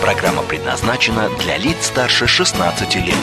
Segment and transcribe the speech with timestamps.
[0.00, 3.14] Программа предназначена для лиц старше 16 лет.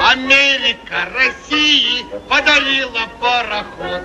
[0.00, 4.02] Америка России подарила пароход.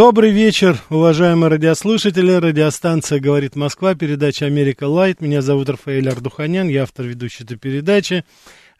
[0.00, 2.32] Добрый вечер, уважаемые радиослушатели.
[2.32, 5.20] Радиостанция «Говорит Москва», передача «Америка Лайт».
[5.20, 8.24] Меня зовут Рафаэль Ардуханян, я автор ведущей этой передачи.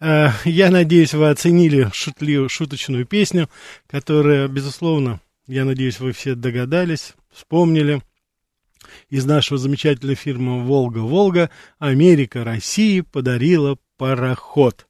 [0.00, 3.50] Э, Я надеюсь, вы оценили шутливую, шуточную песню,
[3.86, 8.00] которая, безусловно, я надеюсь, вы все догадались, вспомнили.
[9.10, 14.86] Из нашего замечательной фирмы «Волга-Волга» Америка России подарила пароход.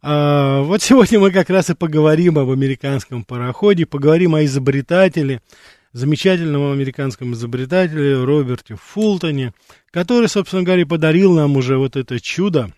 [0.00, 5.42] А, вот сегодня мы как раз и поговорим об американском пароходе, поговорим о изобретателе,
[5.92, 9.54] замечательном американском изобретателе Роберте Фултоне,
[9.90, 12.72] который, собственно говоря, подарил нам уже вот это чудо,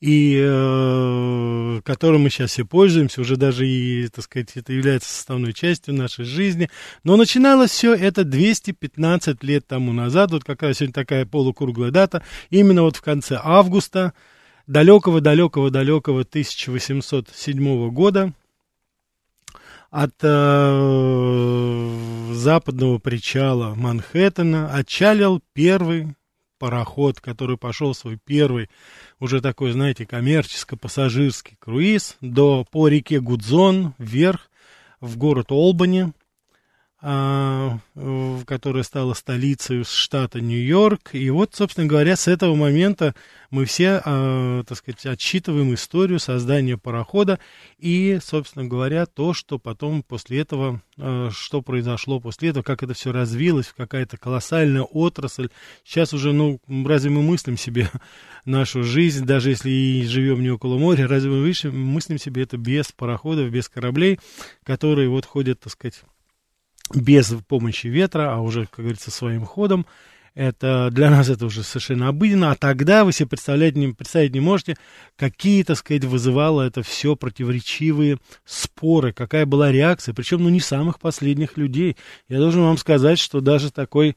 [0.00, 5.52] и э, которым мы сейчас все пользуемся, уже даже и, так сказать, это является составной
[5.52, 6.68] частью нашей жизни.
[7.04, 12.24] Но начиналось все это 215 лет тому назад, вот как раз сегодня такая полукруглая дата,
[12.50, 14.12] именно вот в конце августа
[14.66, 18.32] далекого-далекого-далекого 1807 года
[19.90, 21.92] от э,
[22.32, 26.14] западного причала Манхэттена отчалил первый
[26.58, 28.68] пароход, который пошел свой первый,
[29.20, 34.50] уже такой, знаете, коммерческо-пассажирский круиз до, по реке Гудзон вверх
[35.00, 36.12] в город Олбани,
[37.00, 41.10] которая стала столицей штата Нью-Йорк.
[41.14, 43.14] И вот, собственно говоря, с этого момента
[43.50, 47.38] мы все, а, так сказать, отсчитываем историю создания парохода
[47.78, 52.94] и, собственно говоря, то, что потом после этого, а, что произошло после этого, как это
[52.94, 55.48] все развилось, какая-то колоссальная отрасль.
[55.84, 57.90] Сейчас уже, ну, разве мы мыслим себе
[58.46, 62.90] нашу жизнь, даже если и живем не около моря, разве мы мыслим себе это без
[62.90, 64.18] пароходов, без кораблей,
[64.64, 66.02] которые вот ходят, так сказать,
[66.94, 69.86] без помощи ветра, а уже, как говорится, своим ходом.
[70.34, 72.50] Это для нас это уже совершенно обыденно.
[72.50, 74.76] А тогда вы себе представлять не, представить не можете,
[75.16, 81.00] какие, так сказать, вызывало это все противоречивые споры, какая была реакция, причем, ну, не самых
[81.00, 81.96] последних людей.
[82.28, 84.14] Я должен вам сказать, что даже такой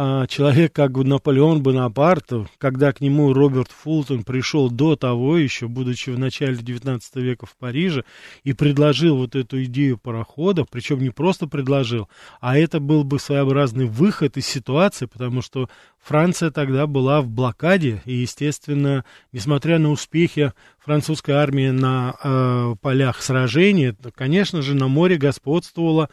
[0.00, 6.10] а, человек, как Наполеон Бонапарт, когда к нему Роберт Фултон пришел до того еще, будучи
[6.10, 8.04] в начале 19 века в Париже,
[8.44, 12.08] и предложил вот эту идею парохода, причем не просто предложил,
[12.40, 15.68] а это был бы своеобразный выход из ситуации, потому что
[16.00, 23.20] Франция тогда была в блокаде, и, естественно, несмотря на успехи французской армии на э, полях
[23.20, 26.08] сражений, конечно же, на море господствовала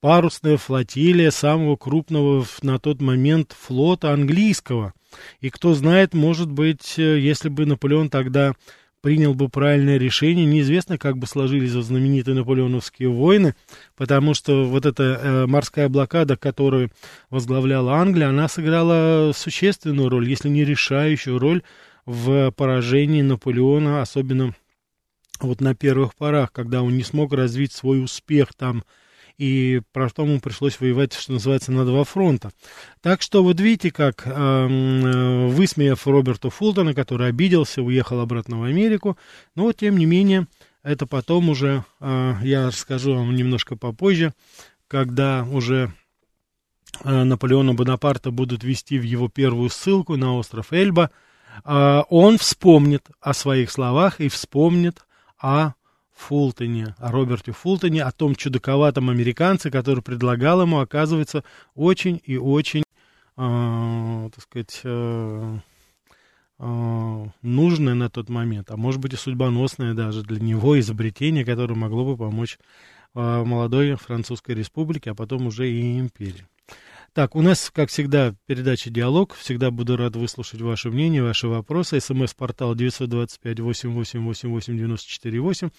[0.00, 4.94] парусная флотилия самого крупного на тот момент флота английского.
[5.40, 8.54] И кто знает, может быть, э, если бы Наполеон тогда
[9.00, 13.54] принял бы правильное решение, неизвестно, как бы сложились знаменитые наполеоновские войны,
[13.96, 16.90] потому что вот эта э, морская блокада, которую
[17.30, 21.62] возглавляла Англия, она сыграла существенную роль, если не решающую роль
[22.06, 24.54] в поражении Наполеона, особенно
[25.40, 28.82] вот на первых порах, когда он не смог развить свой успех там,
[29.38, 32.50] и потом ему пришлось воевать, что называется, на два фронта.
[33.00, 38.64] Так что вот видите, как эм, э, высмеяв Роберта Фултона, который обиделся, уехал обратно в
[38.64, 39.16] Америку,
[39.54, 40.48] но тем не менее,
[40.82, 44.34] это потом уже, э, я расскажу вам немножко попозже,
[44.88, 45.92] когда уже
[47.04, 51.10] э, Наполеона Бонапарта будут вести в его первую ссылку на остров Эльба,
[51.64, 55.04] он вспомнит о своих словах и вспомнит
[55.42, 55.72] о
[56.18, 61.44] Фултоне, о Роберте Фултоне, о том чудаковатом американце, который предлагал ему, оказывается,
[61.74, 62.82] очень и очень,
[63.36, 65.58] э, так сказать, э,
[66.58, 71.74] э, нужное на тот момент, а может быть и судьбоносное даже для него изобретение, которое
[71.74, 72.58] могло бы помочь
[73.14, 76.46] э, молодой французской республике, а потом уже и империи.
[77.18, 79.34] Так, у нас, как всегда, передача «Диалог».
[79.34, 81.98] Всегда буду рад выслушать ваше мнение, ваши вопросы.
[81.98, 85.72] СМС-портал 925-8888-94-8.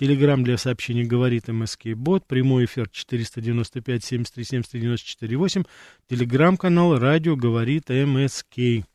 [0.00, 2.26] Телеграмм для сообщений «Говорит МСК Бот».
[2.26, 5.66] Прямой эфир 495-73-73-94-8.
[6.08, 8.86] Телеграмм-канал «Радио говорит МСК».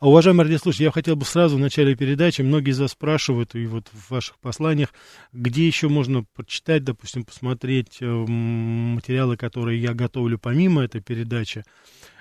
[0.00, 3.66] А, уважаемые радиослушатели, я хотел бы сразу в начале передачи, многие из вас спрашивают, и
[3.66, 4.90] вот в ваших посланиях,
[5.32, 11.64] где еще можно прочитать, допустим, посмотреть э, материалы, которые я готовлю помимо этой передачи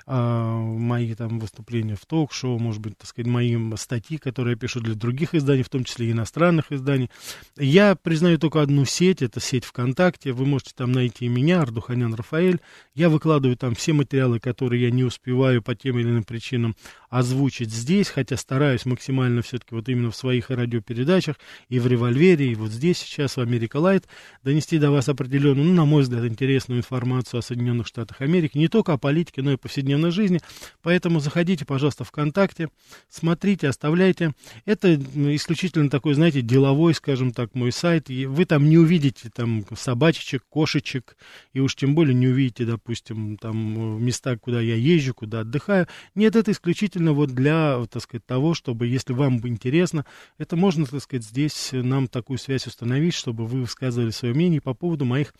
[0.08, 4.96] мои там выступления в ток-шоу, может быть, так сказать, мои статьи, которые я пишу для
[4.96, 7.10] других изданий, в том числе иностранных изданий.
[7.58, 10.32] Я признаю только одну сеть, это сеть ВКонтакте.
[10.32, 12.62] Вы можете там найти меня, Ардуханян Рафаэль.
[12.96, 16.76] Я выкладываю там все материалы, которые я не успеваю по тем или иным причинам
[17.10, 21.38] озвучить здесь, хотя стараюсь максимально все-таки вот именно в своих радиопередачах
[21.68, 24.08] и в «Револьвере», и вот здесь сейчас в «Америка Лайт»
[24.44, 28.68] донести до вас определенную, ну, на мой взгляд, интересную информацию о Соединенных Штатах Америки, не
[28.68, 30.40] только о политике, но и повседневной повседневной жизни.
[30.82, 32.70] Поэтому заходите, пожалуйста, ВКонтакте,
[33.10, 34.34] смотрите, оставляйте.
[34.66, 38.10] Это исключительно такой, знаете, деловой, скажем так, мой сайт.
[38.10, 41.18] И вы там не увидите там собачечек, кошечек,
[41.54, 45.88] и уж тем более не увидите, допустим, там места, куда я езжу, куда отдыхаю.
[46.16, 50.06] Нет, это исключительно вот для, так сказать, того, чтобы, если вам интересно,
[50.38, 54.74] это можно, так сказать, здесь нам такую связь установить, чтобы вы высказывали свое мнение по
[54.74, 55.34] поводу моих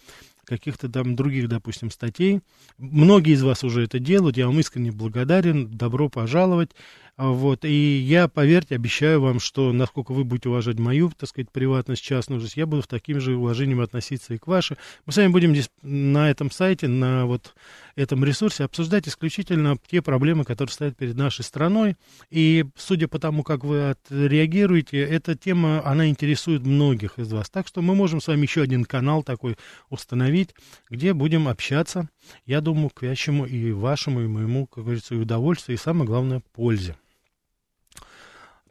[0.48, 2.40] каких-то там других, допустим, статей.
[2.78, 6.72] Многие из вас уже это делают, я вам искренне благодарен, добро пожаловать.
[7.18, 12.04] Вот, и я, поверьте, обещаю вам, что насколько вы будете уважать мою, так сказать, приватность,
[12.04, 14.78] частную жизнь, я буду в таким же уважением относиться и к вашей.
[15.08, 17.56] Мы с вами будем здесь на этом сайте, на вот
[17.96, 21.96] этом ресурсе обсуждать исключительно те проблемы, которые стоят перед нашей страной.
[22.30, 27.50] И судя по тому, как вы отреагируете, эта тема, она интересует многих из вас.
[27.50, 29.58] Так что мы можем с вами еще один канал такой
[29.90, 30.54] установить,
[30.88, 32.10] где будем общаться,
[32.46, 36.44] я думаю, к вящему и вашему, и моему, как говорится, и удовольствию, и самое главное,
[36.54, 36.96] пользе.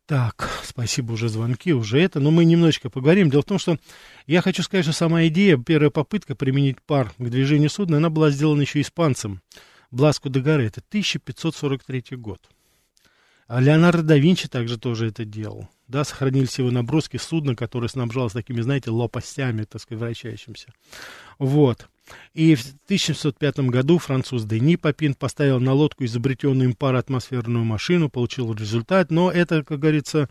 [0.06, 3.29] Так, спасибо уже звонки, уже это, но мы немножечко поговорим.
[3.29, 3.76] Дело в том, что
[4.26, 8.31] я хочу сказать, что сама идея, первая попытка применить пар к движению судна, она была
[8.31, 9.43] сделана еще испанцем
[9.91, 12.41] Бласко де Гаре, это 1543 год.
[13.49, 15.69] А Леонардо да Винчи также тоже это делал.
[15.88, 20.69] Да, сохранились его наброски судна, которое снабжалось такими, знаете, лопастями, так сказать, вращающимся.
[21.38, 21.88] Вот.
[22.35, 28.53] И в 1705 году француз Дени Папин поставил на лодку изобретенную им пароатмосферную машину, получил
[28.53, 30.29] результат, но это, как говорится,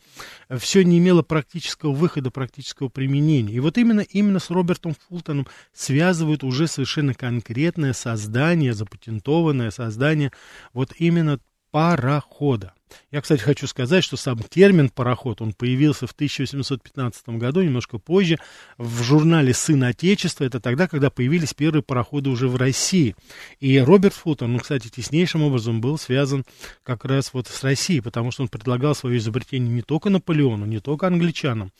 [0.58, 3.54] все не имело практического выхода, практического применения.
[3.54, 10.32] И вот именно, именно с Робертом Фултоном связывают уже совершенно конкретное создание, запатентованное создание
[10.74, 11.40] вот именно
[11.76, 12.72] парохода.
[13.12, 18.38] Я, кстати, хочу сказать, что сам термин «пароход», он появился в 1815 году, немножко позже,
[18.78, 20.46] в журнале «Сын Отечества».
[20.46, 23.14] Это тогда, когда появились первые пароходы уже в России.
[23.60, 26.46] И Роберт Футон, он, кстати, теснейшим образом был связан
[26.84, 30.80] как раз вот с Россией, потому что он предлагал свое изобретение не только Наполеону, не
[30.80, 31.74] только англичанам,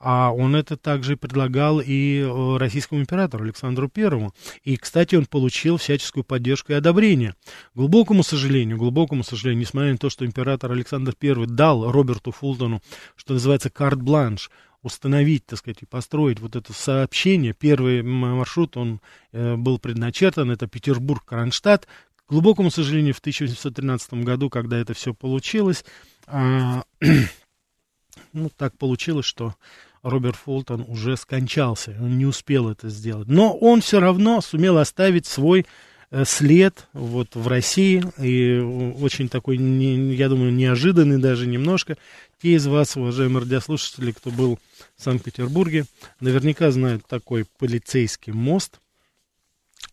[0.00, 4.34] а он это также предлагал и э, российскому императору Александру Первому.
[4.64, 7.34] И, кстати, он получил всяческую поддержку и одобрение.
[7.74, 12.82] Глубокому сожалению, глубокому сожалению, несмотря на то, что император Александр Первый дал Роберту Фултону,
[13.14, 14.50] что называется, карт-бланш,
[14.82, 17.52] установить, так сказать, и построить вот это сообщение.
[17.52, 19.02] Первый маршрут, он
[19.32, 21.86] э, был предначертан, это Петербург-Кронштадт.
[22.26, 25.84] К глубокому сожалению, в 1813 году, когда это все получилось,
[26.26, 26.82] э,
[28.32, 29.54] ну, так получилось, что
[30.02, 33.28] Роберт Фултон уже скончался, он не успел это сделать.
[33.28, 35.66] Но он все равно сумел оставить свой
[36.10, 41.98] э, след вот в России, и очень такой, не, я думаю, неожиданный даже немножко.
[42.40, 44.58] Те из вас, уважаемые радиослушатели, кто был
[44.96, 45.84] в Санкт-Петербурге,
[46.20, 48.80] наверняка знают такой полицейский мост.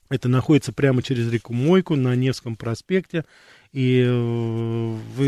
[0.09, 3.25] Это находится прямо через реку Мойку на Невском проспекте.
[3.73, 5.25] И э, вы,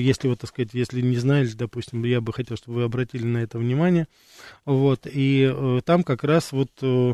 [0.00, 3.38] если вот, так сказать, если не знали, допустим, я бы хотел, чтобы вы обратили на
[3.38, 4.06] это внимание.
[4.64, 7.12] Вот, и э, там как раз вот э,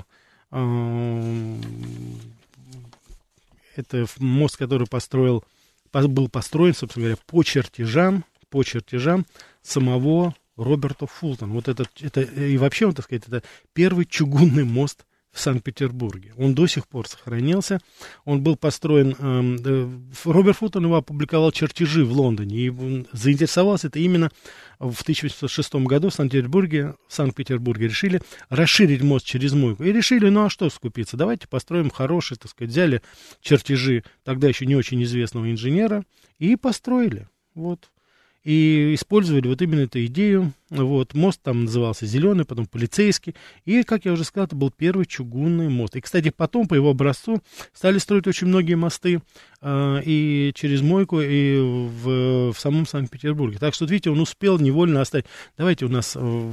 [3.77, 5.45] это мост, который построил,
[5.93, 9.27] был построен, собственно говоря, по чертежам, по чертежам
[9.63, 11.53] самого Роберта Фултона.
[11.53, 15.07] Вот это, это и вообще, вот, так сказать, это первый чугунный мост
[15.38, 16.33] в Санкт-Петербурге.
[16.37, 17.80] Он до сих пор сохранился.
[18.25, 19.14] Он был построен...
[19.18, 19.88] Э,
[20.25, 22.57] Роберт Фултон его опубликовал чертежи в Лондоне.
[22.59, 24.30] И заинтересовался это именно
[24.80, 29.85] в 1806 году в Санкт-Петербурге, в Санкт-Петербурге решили расширить мост через Мойку.
[29.85, 33.00] И решили, ну а что скупиться, давайте построим хороший, так сказать, взяли
[33.40, 36.04] чертежи тогда еще не очень известного инженера
[36.38, 37.28] и построили.
[37.54, 37.90] Вот.
[38.49, 40.52] И использовали вот именно эту идею.
[40.71, 43.35] Вот, мост там назывался Зеленый, потом полицейский.
[43.67, 45.97] И, как я уже сказал, это был первый чугунный мост.
[45.97, 47.43] И, кстати, потом по его образцу
[47.75, 49.21] стали строить очень многие мосты
[49.61, 53.59] э, и через Мойку, и в, в самом Санкт-Петербурге.
[53.59, 55.26] Так что, видите, он успел невольно оставить.
[55.59, 56.52] Давайте у нас э,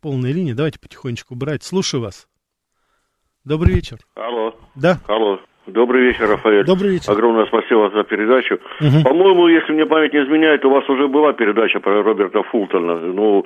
[0.00, 1.62] полная линия, давайте потихонечку брать.
[1.62, 2.26] Слушаю вас.
[3.44, 4.00] Добрый вечер.
[4.16, 4.56] Алло.
[4.74, 5.00] Да.
[5.06, 5.38] Алло.
[5.68, 6.64] Добрый вечер, Рафаэль.
[6.64, 7.12] Добрый вечер.
[7.12, 8.58] Огромное спасибо за передачу.
[8.80, 9.02] Мгм.
[9.04, 12.98] По-моему, если мне память не изменяет, у вас уже была передача про Роберта Фултона.
[12.98, 13.44] Ну,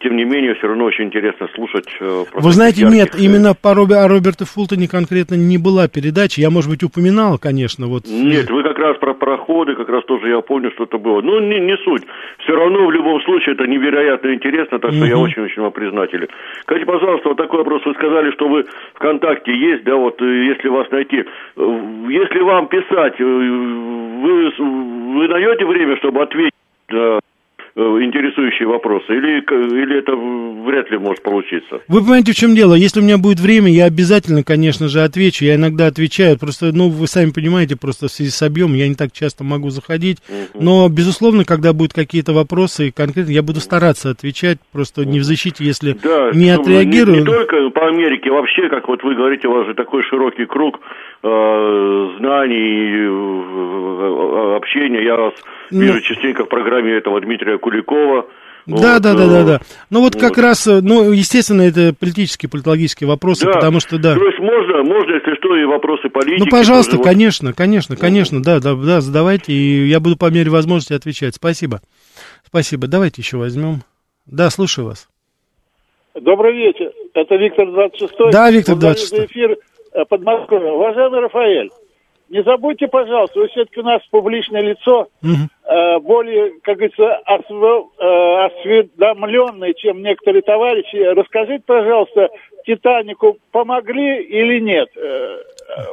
[0.00, 1.86] тем не менее, все равно очень интересно слушать.
[2.00, 5.88] э, Вы знаете, нет, ярких, э, именно по Робе, о Роберте Фултоне конкретно не была
[5.88, 6.40] передача.
[6.40, 8.04] Я, может быть, упоминал, конечно, вот.
[8.06, 11.20] Нет, вы как раз про проходы, как раз тоже я помню, что это было.
[11.22, 12.02] Ну, не, не суть.
[12.40, 15.22] Все равно, в любом случае, это невероятно интересно, так что я Мгм.
[15.24, 16.28] очень-очень вам признателен.
[16.62, 17.82] Скажите, пожалуйста, вот такой вопрос.
[17.86, 21.24] Вы сказали, что вы ВКонтакте есть, да, вот, э, если вас найти.
[21.56, 26.52] Э, Если вам писать, э, вы, вы найдете время, чтобы ответить
[26.90, 27.18] э,
[27.76, 29.04] интересующие вопросы?
[29.12, 31.80] Или, или это вряд ли может получиться?
[31.88, 32.74] Вы понимаете, в чем дело?
[32.74, 35.44] Если у меня будет время, я обязательно, конечно же, отвечу.
[35.44, 36.38] Я иногда отвечаю.
[36.38, 39.68] Просто, ну, вы сами понимаете, просто в связи с объемом я не так часто могу
[39.70, 40.18] заходить.
[40.54, 44.58] Но, безусловно, когда будут какие-то вопросы, конкретно я буду стараться отвечать.
[44.72, 47.16] Просто не в защите, если Да, не отреагирую.
[47.16, 50.46] Не, не только по Америке, вообще, как вот вы говорите, у вас же такой широкий
[50.46, 50.80] круг
[51.22, 55.04] э, знаний, э, общения.
[55.04, 55.34] Я вас
[55.70, 55.80] Ну.
[55.82, 58.26] вижу частенько в программе этого Дмитрия Куликова.
[58.66, 59.60] Да, Вот, да, да, да, э, да.
[59.90, 60.42] Ну вот как вот.
[60.42, 63.52] раз, э, ну, естественно, это политические, политологические вопросы, Да.
[63.52, 64.14] потому что, да.
[64.16, 66.40] То есть можно, можно, если что, и вопросы политики.
[66.40, 67.06] Ну, пожалуйста, тоже вот.
[67.06, 71.36] конечно, конечно, конечно, да, да, да, задавайте, и я буду по мере возможности отвечать.
[71.36, 71.80] Спасибо.
[72.44, 72.88] Спасибо.
[72.88, 73.82] Давайте еще возьмем.
[74.26, 75.08] Да, слушаю вас.
[76.20, 76.90] Добрый вечер.
[77.14, 78.14] Это Виктор 26.
[78.32, 79.10] Да, Виктор Благодарю 26.
[79.16, 79.56] за эфир
[79.92, 80.72] э, Подмосковья.
[80.72, 81.70] Уважаемый Рафаэль,
[82.30, 85.48] не забудьте, пожалуйста, вы все-таки у нас публичное лицо, Мгм.
[85.68, 90.96] Э, более, как говорится, э, осведомленный, чем некоторые товарищи.
[90.96, 92.28] Расскажите, пожалуйста,
[92.66, 94.88] Титанику помогли или нет?
[94.96, 95.38] Э,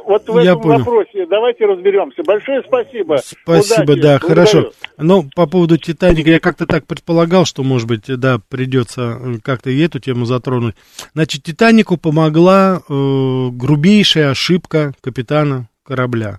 [0.06, 0.78] Вот в Я этом понял.
[0.78, 2.22] вопросе давайте разберемся.
[2.24, 3.16] Большое спасибо.
[3.18, 4.00] Спасибо, Удачи.
[4.02, 4.28] да, Благодарю.
[4.28, 4.72] хорошо.
[4.98, 9.80] Ну, по поводу Титаника, я как-то так предполагал, что, может быть, да, придется как-то и
[9.84, 10.74] эту тему затронуть.
[11.14, 16.38] Значит, Титанику помогла э, грубейшая ошибка капитана корабля.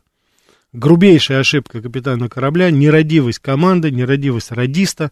[0.75, 5.09] Грубейшая ошибка капитана корабля, нерадивость команды, нерадивость радиста,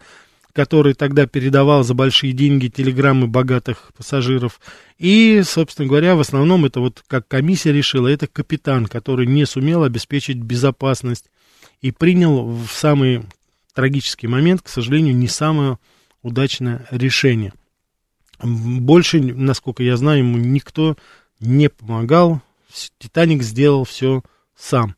[0.51, 4.59] который тогда передавал за большие деньги телеграммы богатых пассажиров.
[4.97, 9.83] И, собственно говоря, в основном это вот как комиссия решила, это капитан, который не сумел
[9.83, 11.31] обеспечить безопасность
[11.79, 13.23] и принял в самый
[13.73, 15.77] трагический момент, к сожалению, не самое
[16.23, 17.53] удачное решение.
[18.41, 20.97] Больше, насколько я знаю, ему никто
[21.39, 22.41] не помогал.
[22.99, 24.23] Титаник сделал все
[24.57, 24.97] сам.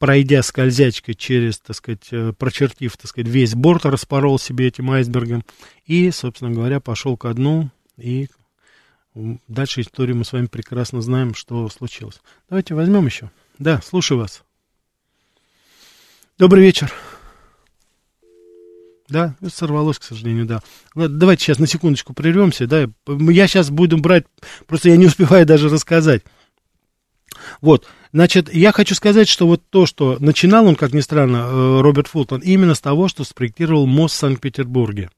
[0.00, 5.44] Пройдя скользячкой через, так сказать, э, прочертив, так сказать, весь борт, распорол себе этим айсбергом
[5.84, 7.70] и, собственно говоря, пошел ко дну.
[7.98, 8.30] И
[9.46, 12.22] дальше историю мы с вами прекрасно знаем, что случилось.
[12.48, 13.30] Давайте возьмем еще.
[13.58, 14.42] Да, слушаю вас.
[16.38, 16.90] Добрый вечер.
[19.06, 20.62] Да, сорвалось, к сожалению, да.
[20.94, 22.88] Ладно, давайте сейчас на секундочку прервемся, да.
[23.06, 24.24] Я сейчас буду брать,
[24.66, 26.22] просто я не успеваю даже рассказать.
[27.60, 31.80] Вот, значит, я хочу сказать, что вот то, что начинал он, как ни странно, э,
[31.80, 35.10] Роберт Фултон, именно с того, что спроектировал мост в Санкт-Петербурге.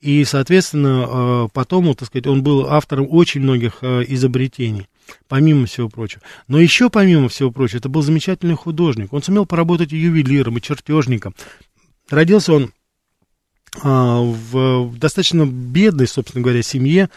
[0.00, 4.88] И, соответственно, э, потом, так сказать, он был автором очень многих э, изобретений,
[5.28, 6.22] помимо всего прочего.
[6.48, 9.12] Но еще, помимо всего прочего, это был замечательный художник.
[9.12, 11.34] Он сумел поработать и ювелиром, и чертежником.
[12.08, 12.72] Родился он
[13.72, 17.08] в, достаточно бедной, собственно говоря, семье.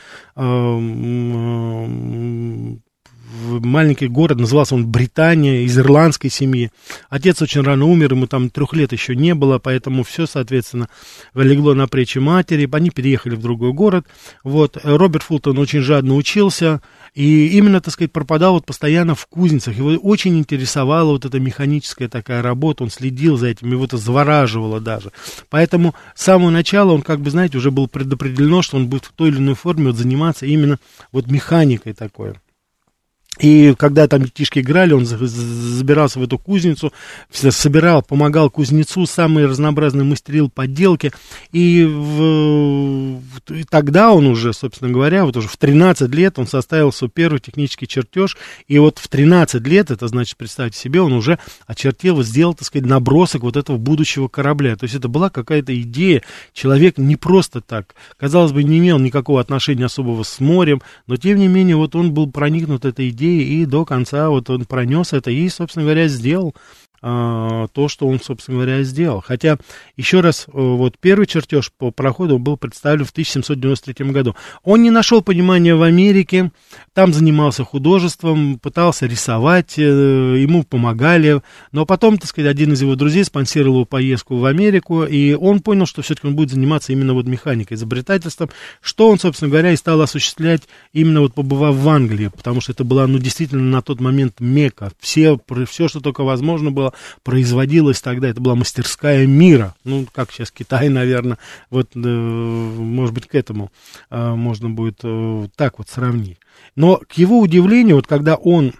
[3.33, 6.71] В маленький город, назывался он Британия, из ирландской семьи.
[7.09, 10.87] Отец очень рано умер, ему там трех лет еще не было, поэтому все, соответственно,
[11.33, 12.69] легло на плечи матери.
[12.71, 14.05] Они переехали в другой город.
[14.43, 14.77] Вот.
[14.83, 16.81] Роберт Фултон очень жадно учился,
[17.13, 19.75] и именно, так сказать, пропадал вот постоянно в кузницах.
[19.75, 24.79] Его очень интересовала вот эта механическая такая работа, он следил за этим, его это завораживало
[24.79, 25.11] даже.
[25.49, 29.11] Поэтому с самого начала он, как бы, знаете, уже был предопределено, что он будет в
[29.11, 30.79] той или иной форме вот заниматься именно
[31.11, 32.33] вот механикой такой.
[33.39, 36.93] И когда там детишки играли, он за- за- забирался в эту кузницу,
[37.31, 41.11] собирал, помогал кузнецу, самые разнообразные мастерил подделки.
[41.51, 46.91] И, в- и тогда он уже, собственно говоря, вот уже в 13 лет он составил
[46.93, 48.37] свой первый технический чертеж.
[48.67, 52.87] И вот в 13 лет, это значит, представьте себе, он уже очертил, сделал, так сказать,
[52.87, 54.75] набросок вот этого будущего корабля.
[54.75, 56.21] То есть это была какая-то идея.
[56.53, 61.39] Человек не просто так, казалось бы, не имел никакого отношения особого с морем, но тем
[61.39, 65.31] не менее вот он был проникнут этой идеей и до конца вот он пронес это
[65.31, 66.53] и, собственно говоря, сделал
[67.05, 69.19] а, то, что он, собственно говоря, сделал.
[69.19, 69.57] Хотя,
[69.97, 74.37] еще раз, э, вот первый чертеж по пароходу был представлен в 1793 году.
[74.63, 76.51] Он не нашел понимания в Америке,
[76.93, 81.41] там занимался художеством, пытался рисовать, э, ему помогали,
[81.73, 85.59] но потом, так сказать, один из его друзей спонсировал его поездку в Америку, и он
[85.59, 89.75] понял, что все-таки он будет заниматься именно вот механикой, изобретательством, что он, собственно говоря, и
[89.75, 90.61] стал осуществлять
[90.93, 94.93] именно вот побывав в Англии, потому что это была, ну, действительно на тот момент мека.
[95.01, 96.92] Все, все, что только возможно было,
[97.23, 98.29] производилось тогда.
[98.29, 99.75] Это была мастерская мира.
[99.83, 101.37] Ну, как сейчас Китай, наверное,
[101.69, 103.71] вот, э, может быть, к этому
[104.09, 106.37] э, можно будет э, так вот сравнить.
[106.75, 108.73] Но, к его удивлению, вот когда он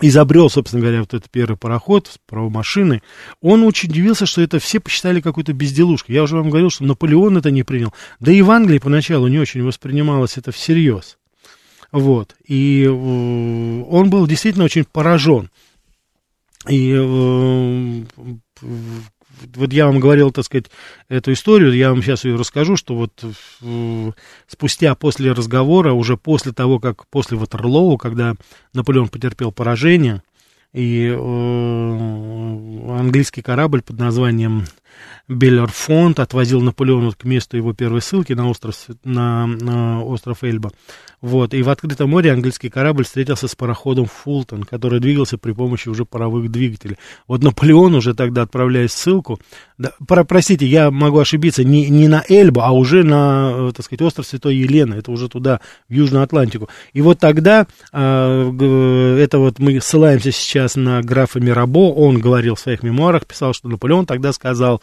[0.00, 3.02] изобрел, собственно говоря, вот этот первый пароход с правомашиной,
[3.40, 6.14] он очень удивился, что это все посчитали какой-то безделушкой.
[6.14, 7.92] Я уже вам говорил, что Наполеон это не принял.
[8.20, 11.18] Да и в Англии поначалу не очень воспринималось это всерьез.
[11.92, 12.34] Вот.
[12.46, 15.50] И он был действительно очень поражен.
[16.68, 18.04] И э,
[19.54, 20.66] вот я вам говорил, так сказать,
[21.08, 23.24] эту историю, я вам сейчас ее расскажу, что вот
[23.62, 24.12] э,
[24.46, 28.34] спустя после разговора, уже после того, как после Ватерлоу, когда
[28.72, 30.22] Наполеон потерпел поражение,
[30.72, 31.14] и э,
[32.98, 34.64] английский корабль под названием
[35.28, 40.72] Беллерфонд отвозил Наполеона к месту его первой ссылки на остров, на, на остров Эльба.
[41.24, 45.88] Вот, и в открытом море английский корабль встретился с пароходом Фултон, который двигался при помощи
[45.88, 46.98] уже паровых двигателей.
[47.26, 49.40] Вот Наполеон уже тогда, отправляясь в ссылку,
[49.78, 53.86] да, про, простите, я могу ошибиться, не, не на Эльбу, а уже на, э, так
[53.86, 56.68] сказать, остров Святой Елены, это уже туда, в Южную Атлантику.
[56.92, 62.60] И вот тогда, э, это вот мы ссылаемся сейчас на графа Мирабо, он говорил в
[62.60, 64.82] своих мемуарах, писал, что Наполеон тогда сказал,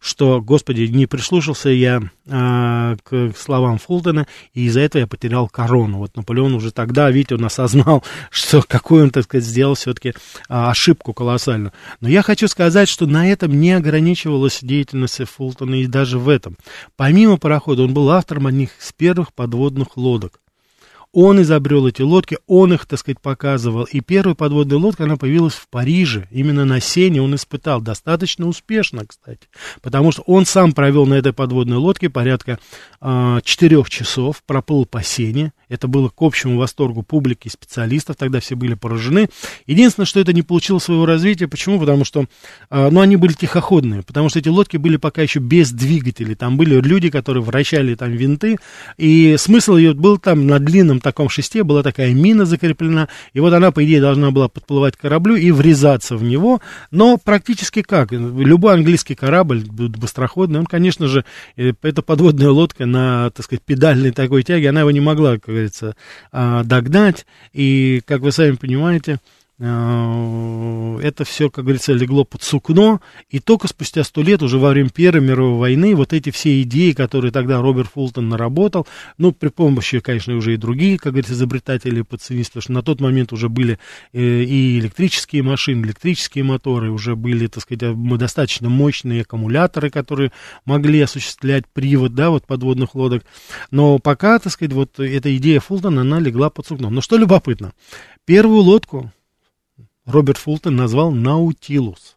[0.00, 5.98] что, господи, не прислушался я э, к словам Фултона, и из-за этого я потерял корону.
[5.98, 10.14] Вот Наполеон уже тогда, видите, он осознал, что какую он, так сказать, сделал все-таки
[10.48, 11.72] а, ошибку колоссальную.
[12.00, 16.56] Но я хочу сказать, что на этом не ограничивалась деятельность Фултона и даже в этом.
[16.96, 20.41] Помимо парохода, он был автором одних из первых подводных лодок.
[21.12, 23.84] Он изобрел эти лодки, он их, так сказать, показывал.
[23.84, 26.26] И первая подводная лодка, она появилась в Париже.
[26.30, 27.82] Именно на Сене он испытал.
[27.82, 29.48] Достаточно успешно, кстати.
[29.82, 32.58] Потому что он сам провел на этой подводной лодке порядка
[33.02, 35.52] э, часов, проплыл по Сене.
[35.68, 39.28] Это было к общему восторгу публики и специалистов, тогда все были поражены.
[39.66, 41.46] Единственное, что это не получило своего развития.
[41.46, 41.78] Почему?
[41.78, 42.24] Потому что,
[42.70, 46.36] э, ну, они были тихоходные, потому что эти лодки были пока еще без двигателей.
[46.36, 48.58] Там были люди, которые вращали там винты,
[48.96, 53.52] и смысл ее был там на длинном таком шесте, была такая мина закреплена, и вот
[53.52, 56.60] она, по идее, должна была подплывать к кораблю и врезаться в него,
[56.90, 58.12] но практически как?
[58.12, 61.24] Любой английский корабль быстроходный, он, конечно же,
[61.56, 65.46] э, эта подводная лодка на, так сказать, педальной такой тяге, она его не могла, как
[65.46, 65.96] говорится,
[66.30, 67.26] а, догнать.
[67.52, 69.18] И, как вы сами понимаете,
[69.62, 74.90] это все, как говорится, легло под сукно, и только спустя сто лет, уже во время
[74.90, 80.00] Первой мировой войны, вот эти все идеи, которые тогда Роберт Фултон наработал, ну, при помощи,
[80.00, 83.78] конечно, уже и другие, как говорится, изобретатели подценились, потому что на тот момент уже были
[84.12, 90.32] э, и электрические машины, электрические моторы, уже были, так сказать, достаточно мощные аккумуляторы, которые
[90.64, 93.24] могли осуществлять привод, да, вот подводных лодок,
[93.70, 96.90] но пока, так сказать, вот эта идея Фултона, она легла под сукно.
[96.90, 97.72] Но что любопытно,
[98.24, 99.12] первую лодку
[100.06, 102.16] Роберт Фултон назвал Наутилус.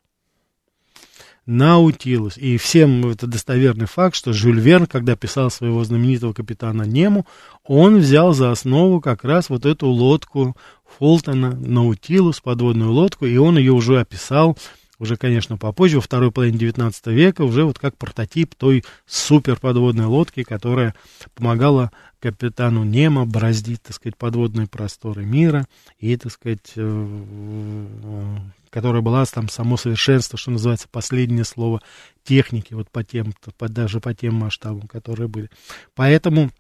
[1.45, 2.37] Наутилус.
[2.37, 7.25] И всем это достоверный факт, что Жюль Верн, когда писал своего знаменитого капитана Нему,
[7.63, 10.57] он взял за основу как раз вот эту лодку
[10.97, 14.57] Фултона, Наутилус, подводную лодку, и он ее уже описал
[14.99, 20.43] уже, конечно, попозже, во второй половине 19 века, уже вот как прототип той суперподводной лодки,
[20.43, 20.95] которая
[21.33, 25.67] помогала капитану Немо бороздить, так сказать, подводные просторы мира
[25.99, 28.37] и, так сказать, э,
[28.69, 31.81] которая была там само совершенство, что называется, последнее слово
[32.23, 35.49] техники, вот по тем, по, даже по тем масштабам, которые были.
[35.93, 36.51] Поэтому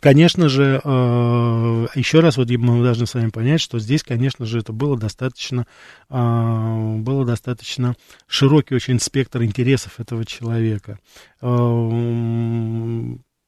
[0.00, 4.58] Конечно же, э, еще раз вот мы должны с вами понять, что здесь, конечно же,
[4.58, 5.66] это было достаточно,
[6.08, 7.94] э, было достаточно
[8.26, 10.98] широкий очень спектр интересов этого человека.
[11.40, 11.46] Э,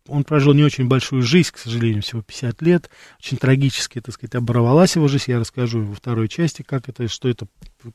[0.07, 2.91] он прожил не очень большую жизнь, к сожалению, всего 50 лет.
[3.19, 5.25] Очень трагически, так сказать, оборвалась его жизнь.
[5.29, 7.47] Я расскажу во второй части, как это, что это,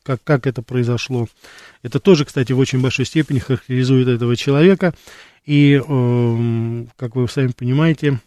[0.02, 1.28] как, как это произошло.
[1.84, 4.96] Это тоже, кстати, в очень большой степени характеризует этого человека.
[5.46, 5.80] И,
[6.96, 8.20] как вы сами понимаете,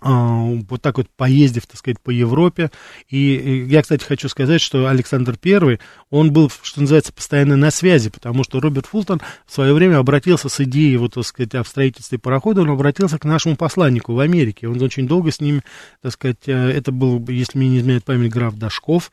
[0.00, 2.70] вот так вот поездив, так сказать, по Европе.
[3.08, 5.78] И я, кстати, хочу сказать, что Александр I,
[6.10, 10.48] он был, что называется, постоянно на связи, потому что Роберт Фултон в свое время обратился
[10.48, 14.68] с идеей, вот, так сказать, о строительстве парохода, он обратился к нашему посланнику в Америке.
[14.68, 15.62] Он очень долго с ним,
[16.02, 19.12] так сказать, э, это был, если мне не изменяет память, граф Дашков,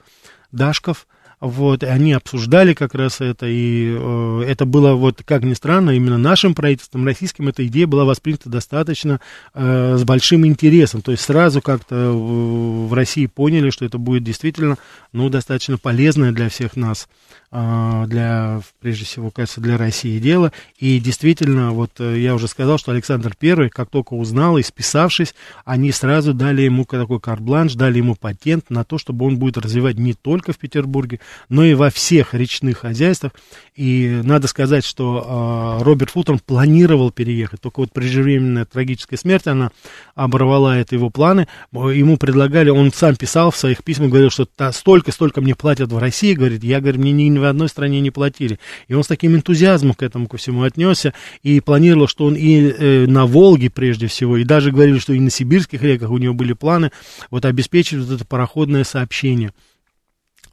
[0.51, 1.07] Дашков,
[1.39, 5.91] вот, и они обсуждали как раз это, и э, это было, вот, как ни странно,
[5.91, 9.19] именно нашим правительством, российским, эта идея была воспринята достаточно
[9.53, 14.23] э, с большим интересом, то есть сразу как-то в, в России поняли, что это будет
[14.23, 14.77] действительно,
[15.13, 17.07] ну, достаточно полезное для всех нас,
[17.51, 22.91] для, прежде всего, кажется, для России дело, и действительно, вот, э, я уже сказал, что
[22.91, 25.33] Александр I, как только узнал и списавшись,
[25.63, 29.97] они сразу дали ему такой карбланш, дали ему патент на то, чтобы он будет развивать
[29.97, 33.31] не только в Петербурге, но и во всех речных хозяйствах.
[33.75, 39.71] И надо сказать, что э, Роберт Фултон планировал переехать, только вот преждевременная трагическая смерть, она
[40.15, 41.47] оборвала это его планы.
[41.71, 45.97] Ему предлагали, он сам писал в своих письмах, говорил, что столько, столько мне платят в
[45.97, 48.59] России, говорит, я, говорю, мне ни в одной стране не платили.
[48.87, 52.69] И он с таким энтузиазмом к этому ко всему отнесся и планировал, что он и
[52.69, 56.33] э, на Волге прежде всего, и даже говорили, что и на сибирских реках у него
[56.33, 56.91] были планы
[57.29, 59.51] вот обеспечить вот это пароходное сообщение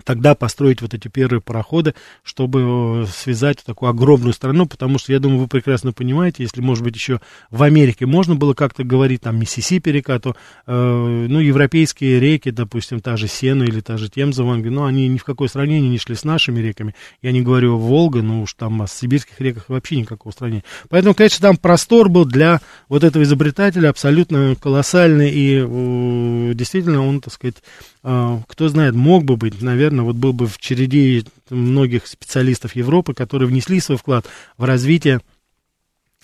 [0.04, 5.18] тогда построить вот эти первые пароходы, чтобы э, связать такую огромную страну, потому что, я
[5.18, 9.38] думаю, вы прекрасно понимаете, если, может быть, еще в Америке можно было как-то говорить, там,
[9.38, 10.36] Миссисипи река, то,
[10.66, 14.84] э, ну, европейские реки, допустим, та же Сена или та же Темза в Англии, ну,
[14.84, 16.94] они ни в какое сравнение не шли с нашими реками.
[17.22, 20.64] Я не говорю о Волга, ну, уж там о сибирских реках вообще никакого сравнения.
[20.88, 27.20] Поэтому, конечно, там простор был для вот этого изобретателя абсолютно колоссальный, и э, действительно он,
[27.20, 27.56] так сказать,
[28.02, 32.76] э, кто знает, мог бы быть, наверное, наверное, вот был бы в череде многих специалистов
[32.76, 34.26] Европы, которые внесли свой вклад
[34.58, 35.20] в развитие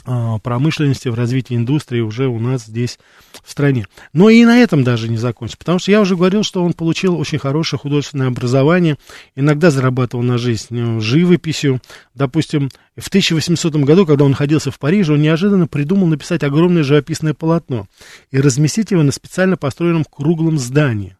[0.05, 2.99] а, промышленности, в развитии индустрии уже у нас здесь
[3.45, 3.87] в стране.
[4.13, 7.19] Но и на этом даже не закончится, потому что я уже говорил, что он получил
[7.19, 8.97] очень хорошее художественное образование,
[9.37, 11.81] иногда зарабатывал на жизнь ну, живописью.
[12.15, 17.35] Допустим, в 1800 году, когда он находился в Париже, он неожиданно придумал написать огромное живописное
[17.35, 17.87] полотно
[18.31, 21.17] и разместить его на специально построенном круглом здании.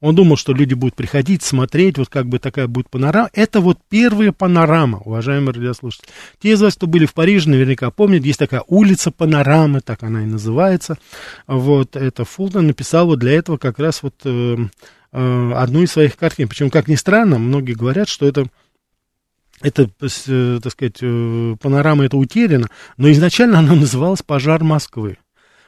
[0.00, 3.30] Он думал, что люди будут приходить, смотреть, вот как бы такая будет панорама.
[3.32, 6.08] Это вот первая панорама, уважаемые радиослушатели.
[6.40, 10.22] Те из вас, кто были в Париже, наверняка помнят, есть такая улица панорамы, так она
[10.22, 10.98] и называется.
[11.46, 14.56] Вот, это Фултон написал вот для этого как раз вот э,
[15.12, 16.48] э, одну из своих картин.
[16.48, 18.46] Причем, как ни странно, многие говорят, что это
[19.62, 19.88] это,
[20.26, 25.18] э, так сказать, э, панорама это утеряна, но изначально она называлась «Пожар Москвы».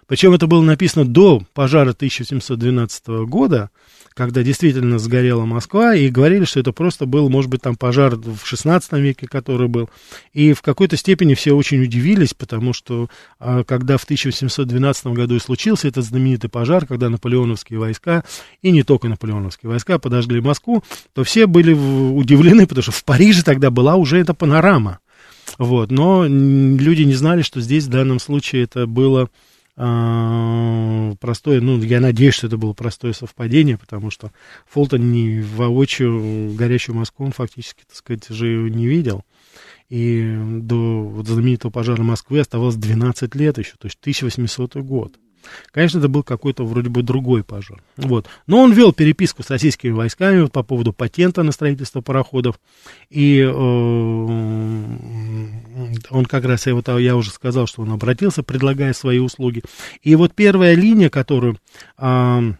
[0.07, 3.71] Причем это было написано до пожара 1712 года,
[4.15, 8.45] когда действительно сгорела Москва, и говорили, что это просто был, может быть, там пожар в
[8.45, 9.91] 16 веке, который был.
[10.33, 13.09] И в какой-то степени все очень удивились, потому что
[13.41, 18.25] а, когда в 1712 году и случился этот знаменитый пожар, когда наполеоновские войска,
[18.63, 23.43] и не только наполеоновские войска, подожгли Москву, то все были удивлены, потому что в Париже
[23.43, 25.01] тогда была уже эта панорама.
[25.59, 29.29] Вот, но люди не знали, что здесь в данном случае это было
[29.77, 34.31] простое, ну, я надеюсь, что это было простое совпадение, потому что
[34.67, 39.25] Фултон не воочию горящую Москву он фактически, так сказать, же не видел.
[39.89, 45.17] И до вот знаменитого пожара Москвы оставалось 12 лет еще, то есть 1800 год.
[45.71, 47.83] Конечно, это был какой-то вроде бы другой пожар.
[47.97, 48.27] Вот.
[48.47, 52.59] Но он вел переписку с российскими войсками вот, по поводу патента на строительство пароходов.
[53.11, 53.51] И э,
[56.11, 59.63] он как раз, я, вот, я уже сказал, что он обратился, предлагая свои услуги.
[60.03, 61.59] И вот первая линия, которую...
[61.99, 62.55] Э,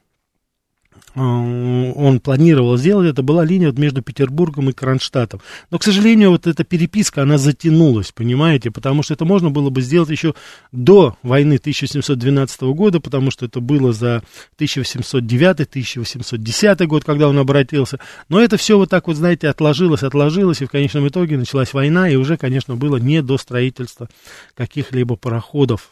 [1.15, 5.41] он планировал сделать, это была линия вот между Петербургом и Кронштадтом.
[5.71, 9.81] Но, к сожалению, вот эта переписка, она затянулась, понимаете, потому что это можно было бы
[9.81, 10.35] сделать еще
[10.73, 14.25] до войны 1712 года, потому что это было за
[14.59, 18.01] 1809-1810 год, когда он обратился.
[18.29, 22.09] Но это все вот так вот, знаете, отложилось, отложилось, и в конечном итоге началась война,
[22.09, 24.09] и уже, конечно, было не до строительства
[24.57, 25.91] каких-либо пароходов.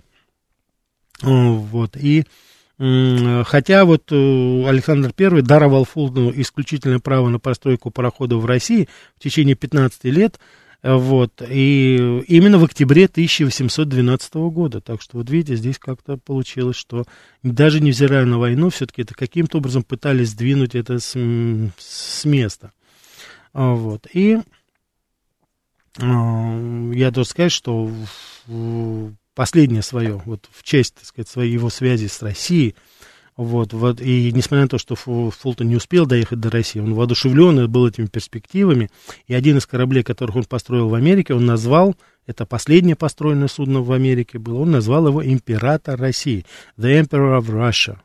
[1.23, 2.25] Э, вот, и...
[2.79, 9.23] Хотя вот э, Александр I даровал Фултону исключительное право на постройку пароходов в России в
[9.23, 10.41] течение 15 лет,
[10.83, 14.81] э, вот, и именно в октябре 1812 года.
[14.81, 17.05] Так что, вот видите, здесь как-то получилось, что
[17.43, 21.15] даже невзирая на войну, все-таки это каким-то образом пытались сдвинуть это с,
[21.79, 22.73] с места.
[23.53, 24.39] А, вот, и
[26.01, 27.91] а, я должен сказать, что
[29.35, 32.75] последнее свое, вот в честь, так сказать, своей его связи с Россией,
[33.37, 37.71] вот, вот, и несмотря на то, что Фултон не успел доехать до России, он воодушевлен
[37.71, 38.91] был этими перспективами,
[39.27, 43.81] и один из кораблей, которых он построил в Америке, он назвал, это последнее построенное судно
[43.81, 46.45] в Америке было, он назвал его «Император России»,
[46.77, 47.99] «The Emperor of Russia».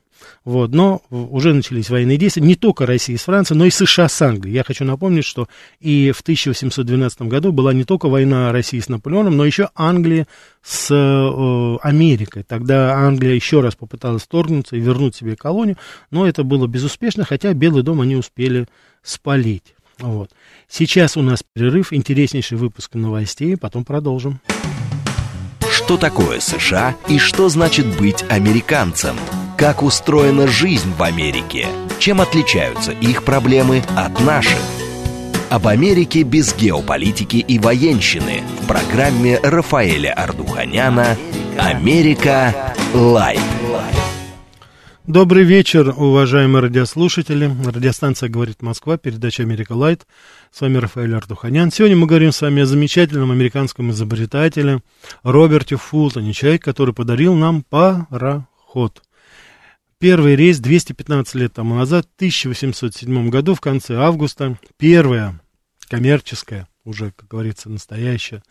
[0.43, 4.21] Вот, но уже начались военные действия не только России с Францией, но и США с
[4.21, 4.55] Англией.
[4.55, 5.47] Я хочу напомнить, что
[5.79, 10.27] и в 1812 году была не только война России с Наполеоном, но еще Англия
[10.63, 12.43] с э, Америкой.
[12.43, 15.77] Тогда Англия еще раз попыталась вторгнуться и вернуть себе колонию,
[16.11, 18.67] но это было безуспешно, хотя Белый дом они успели
[19.03, 19.75] спалить.
[19.99, 20.31] Вот.
[20.69, 24.39] Сейчас у нас перерыв, интереснейший выпуск новостей, потом продолжим.
[25.71, 29.15] Что такое США и что значит быть американцем?
[29.57, 31.65] Как устроена жизнь в Америке?
[31.97, 34.59] Чем отличаются их проблемы от наших?
[35.49, 41.17] Об Америке без геополитики и военщины в программе Рафаэля Ардуханяна
[41.57, 42.75] «Америка.
[42.93, 43.41] Лайт».
[45.07, 47.49] Добрый вечер, уважаемые радиослушатели.
[47.65, 50.05] Радиостанция «Говорит Москва», передача «Америка Лайт».
[50.51, 51.71] С вами Рафаэль Ардуханян.
[51.71, 54.81] Сегодня мы говорим с вами о замечательном американском изобретателе
[55.23, 59.01] Роберте Фултоне, человек, который подарил нам пароход.
[59.99, 64.59] Первый рейс 215 лет тому назад, в 1807 году, в конце августа.
[64.77, 65.41] Первая
[65.89, 68.43] коммерческая, уже, как говорится, настоящая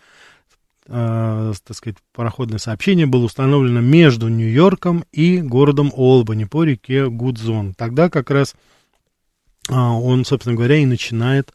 [0.89, 7.75] э, так сказать, пароходное сообщение было установлено между Нью-Йорком и городом Олбани по реке Гудзон.
[7.75, 8.57] Тогда как раз
[9.69, 11.53] э, он, собственно говоря, и начинает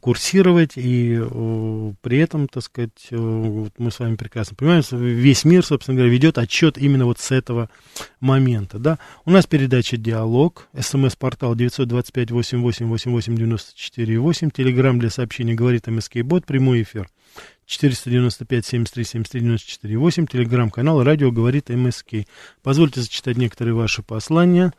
[0.00, 1.20] курсировать, и
[2.00, 6.38] при этом, так сказать, вот мы с вами прекрасно понимаем, весь мир, собственно говоря, ведет
[6.38, 7.68] отчет именно вот с этого
[8.18, 8.98] момента, да.
[9.26, 17.10] У нас передача «Диалог», смс-портал 925-88-88-94-8, телеграмм для сообщений «Говорит МСК Бот», прямой эфир
[17.68, 22.24] 495-73-73-94-8, телеграм-канал «Радио говорит МСК».
[22.62, 24.72] Позвольте зачитать некоторые ваши послания.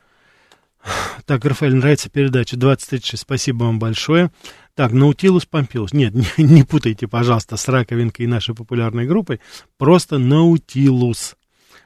[1.25, 4.31] Так, Рафаэль, нравится передача 2036, спасибо вам большое.
[4.75, 5.93] Так, Наутилус Помпилус.
[5.93, 9.39] Нет, не, не путайте, пожалуйста, с раковинкой нашей популярной группой.
[9.77, 11.35] Просто Наутилус.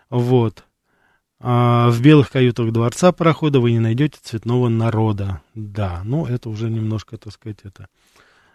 [0.10, 0.64] Вот.
[1.40, 5.42] А в белых каютах дворца парохода вы не найдете цветного народа.
[5.56, 7.88] Да, ну это уже немножко, так сказать, это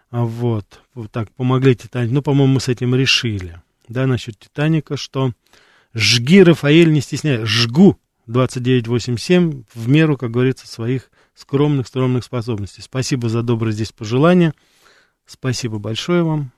[0.09, 2.13] а вот, вот так, помогли Титанику.
[2.13, 3.61] Ну, по-моему, мы с этим решили.
[3.89, 5.33] Да, насчет Титаника, что
[5.93, 12.81] жги, Рафаэль, не стесняй, жгу 2987 в меру, как говорится, своих скромных-скромных способностей.
[12.81, 14.53] Спасибо за доброе здесь пожелание.
[15.25, 16.51] Спасибо большое вам.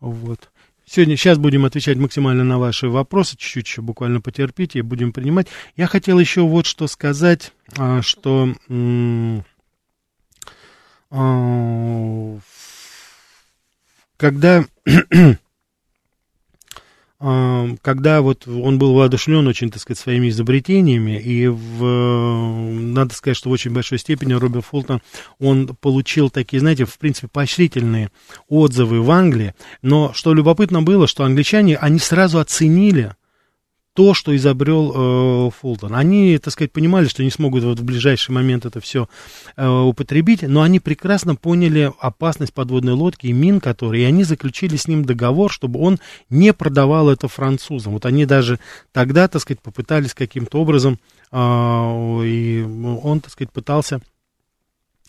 [0.00, 0.50] Вот.
[0.86, 5.46] Сегодня, сейчас будем отвечать максимально на ваши вопросы, чуть-чуть еще буквально потерпите и будем принимать.
[5.76, 8.54] Я хотел еще вот что сказать, а, что
[11.10, 12.38] а,
[14.16, 14.66] когда,
[17.80, 23.48] когда вот он был воодушевлен очень, так сказать, своими изобретениями, и в, надо сказать, что
[23.48, 25.00] в очень большой степени Роберт Фултон,
[25.40, 28.10] он получил такие, знаете, в принципе, поощрительные
[28.48, 33.14] отзывы в Англии, но что любопытно было, что англичане, они сразу оценили
[33.94, 35.94] то, что изобрел э, Фултон.
[35.94, 39.08] Они, так сказать, понимали, что не смогут вот в ближайший момент это все
[39.56, 44.76] э, употребить, но они прекрасно поняли опасность подводной лодки и мин, которые, и они заключили
[44.76, 47.92] с ним договор, чтобы он не продавал это французам.
[47.92, 48.58] Вот они даже
[48.92, 50.98] тогда, так сказать, попытались каким-то образом,
[51.30, 52.62] э, и
[53.02, 54.00] он, так сказать, пытался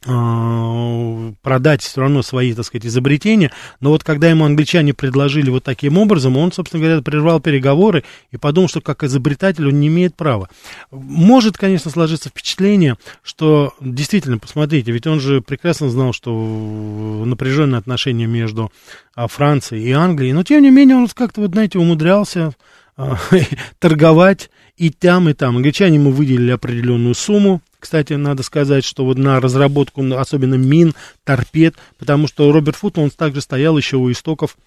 [0.06, 5.98] продать все равно свои, так сказать, изобретения, но вот когда ему англичане предложили вот таким
[5.98, 10.48] образом, он, собственно говоря, прервал переговоры и подумал, что как изобретатель он не имеет права.
[10.92, 16.32] Может, конечно, сложиться впечатление, что действительно, посмотрите, ведь он же прекрасно знал, что
[17.26, 18.72] напряженные отношения между
[19.16, 22.54] а, Францией и Англией, но тем не менее он как-то, вот, знаете, умудрялся
[22.96, 23.18] а,
[23.80, 25.58] торговать и там, и там.
[25.58, 31.76] Англичане ему выделили определенную сумму, кстати, надо сказать, что вот на разработку, особенно мин, торпед,
[32.00, 34.58] потому что Роберт Фут, он также стоял еще у истоков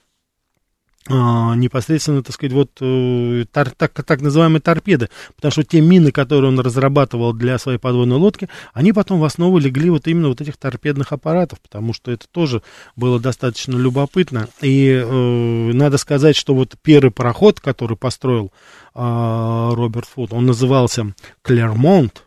[1.09, 6.13] а, непосредственно, так сказать, вот э, тар, так, так называемые торпеды, потому что те мины,
[6.13, 10.41] которые он разрабатывал для своей подводной лодки, они потом в основу легли вот именно вот
[10.41, 12.63] этих торпедных аппаратов, потому что это тоже
[12.95, 14.47] было достаточно любопытно.
[14.61, 18.53] И э, надо сказать, что вот первый пароход, который построил
[18.95, 22.23] э, Роберт Фуд, он назывался Клермонт,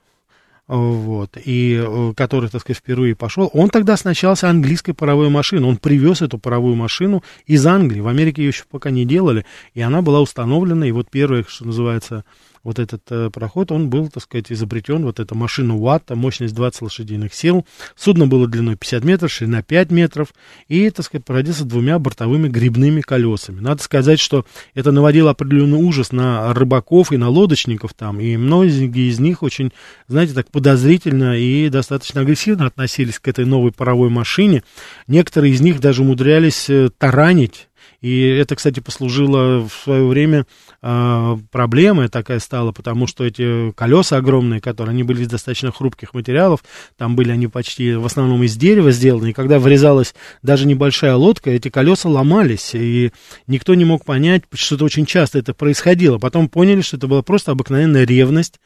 [0.78, 5.76] вот, и э, который, так сказать, впервые пошел, он тогда оснащался английской паровой машиной, он
[5.76, 10.02] привез эту паровую машину из Англии, в Америке ее еще пока не делали, и она
[10.02, 12.24] была установлена, и вот первое, что называется,
[12.64, 16.84] вот этот э, проход, он был, так сказать, изобретен, вот эта машина Уатта, мощность 20
[16.84, 17.66] лошадиных сил.
[17.96, 20.34] Судно было длиной 50 метров, ширина 5 метров,
[20.68, 23.60] и, так сказать, породился двумя бортовыми грибными колесами.
[23.60, 24.46] Надо сказать, что
[24.76, 29.72] это наводило определенный ужас на рыбаков и на лодочников там, и многие из них очень,
[30.08, 34.64] знаете, так подозрительно и достаточно агрессивно относились к этой новой паровой машине.
[35.08, 37.70] Некоторые из них даже умудрялись э, таранить
[38.02, 40.48] и это, кстати, послужило в свое время
[40.82, 46.16] э, проблемой такая стала, потому что эти колеса огромные, которые, они были из достаточно хрупких
[46.16, 46.64] материалов,
[46.98, 51.52] там были они почти в основном из дерева сделаны, и когда врезалась даже небольшая лодка,
[51.52, 53.12] эти колеса ломались, и
[53.46, 56.18] никто не мог понять, что это очень часто это происходило.
[56.18, 58.60] Потом поняли, что это была просто обыкновенная ревность,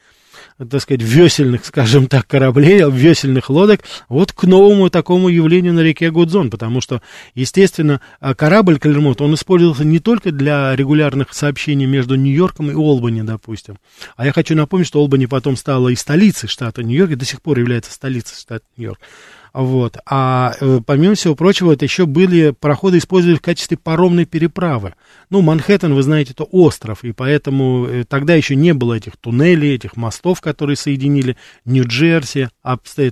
[0.58, 6.10] так сказать, весельных, скажем так, кораблей, весельных лодок, вот к новому такому явлению на реке
[6.10, 7.02] Гудзон, потому что,
[7.34, 13.22] естественно, а, корабль Клермонт, он использовался не только для регулярных сообщений между Нью-Йорком и Олбани,
[13.22, 13.78] допустим,
[14.16, 17.42] а я хочу напомнить, что Олбани потом стала и столицей штата Нью-Йорк, и до сих
[17.42, 19.00] пор является столицей штата Нью-Йорк.
[19.56, 19.96] Вот.
[20.04, 24.92] А э, помимо всего прочего, это еще были пароходы использовали в качестве паромной переправы.
[25.30, 29.74] Ну, Манхэттен, вы знаете, это остров, и поэтому э, тогда еще не было этих туннелей,
[29.74, 32.50] этих мостов, которые соединили Нью-Джерси,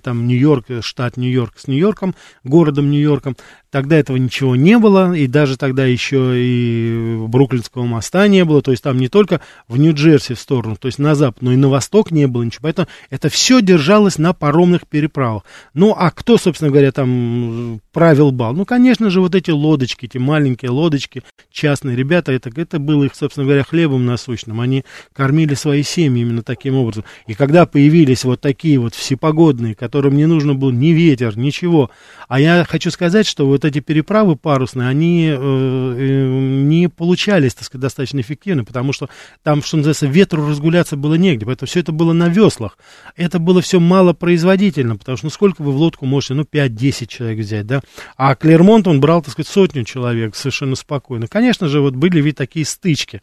[0.03, 3.39] там Нью-Йорк, штат Нью-Йорк с Нью-Йорком, городом Нью-Йорком.
[3.75, 8.71] Тогда этого ничего не было, и даже тогда еще и Бруклинского моста не было, то
[8.71, 11.69] есть там не только в Нью-Джерси в сторону, то есть на запад, но и на
[11.69, 15.43] восток не было ничего, поэтому это все держалось на паромных переправах.
[15.73, 18.53] Ну, а кто, собственно говоря, там правил бал?
[18.55, 23.17] Ну, конечно же, вот эти лодочки, эти маленькие лодочки, частные ребята, это, это было их,
[23.17, 27.03] собственно говоря, хлебом насущным, они кормили свои семьи именно таким образом.
[27.27, 31.91] И когда появились вот такие вот всепогодные, которым не нужно был ни ветер, ничего,
[32.29, 36.27] а я хочу сказать, что вот эти переправы парусные, они э, э,
[36.65, 39.09] не получались, так сказать, достаточно эффективно, потому что
[39.43, 42.79] там, что называется, ветру разгуляться было негде, поэтому все это было на веслах.
[43.17, 47.39] Это было все малопроизводительно, потому что ну сколько вы в лодку можете, ну 5-10 человек
[47.39, 47.81] взять, да,
[48.17, 51.27] а Клермонт он брал, так сказать, сотню человек совершенно спокойно.
[51.29, 53.23] Конечно же, вот были ведь такие стычки,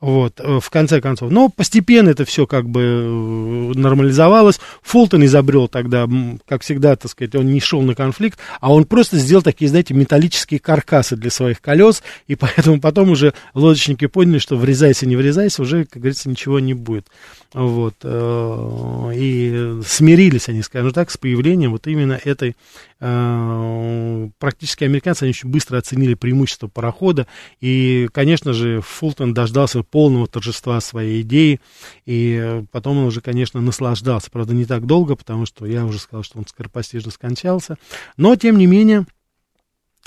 [0.00, 1.30] вот, э, в конце концов.
[1.30, 4.60] Но постепенно это все как бы нормализовалось.
[4.82, 6.08] Фултон изобрел тогда,
[6.46, 9.79] как всегда, так сказать, он не шел на конфликт, а он просто сделал такие, знаете,
[9.80, 15.16] знаете, металлические каркасы для своих колес, и поэтому потом уже лодочники поняли, что врезайся, не
[15.16, 17.06] врезайся, уже, как говорится, ничего не будет.
[17.54, 17.94] Вот.
[18.02, 22.56] Э, и смирились они, скажем так, с появлением вот именно этой
[23.00, 27.26] э, практически американцы, они очень быстро оценили преимущество парохода,
[27.60, 31.60] и, конечно же, Фултон дождался полного торжества своей идеи,
[32.04, 36.22] и потом он уже, конечно, наслаждался, правда, не так долго, потому что я уже сказал,
[36.22, 37.76] что он скоропостижно скончался,
[38.18, 39.06] но, тем не менее,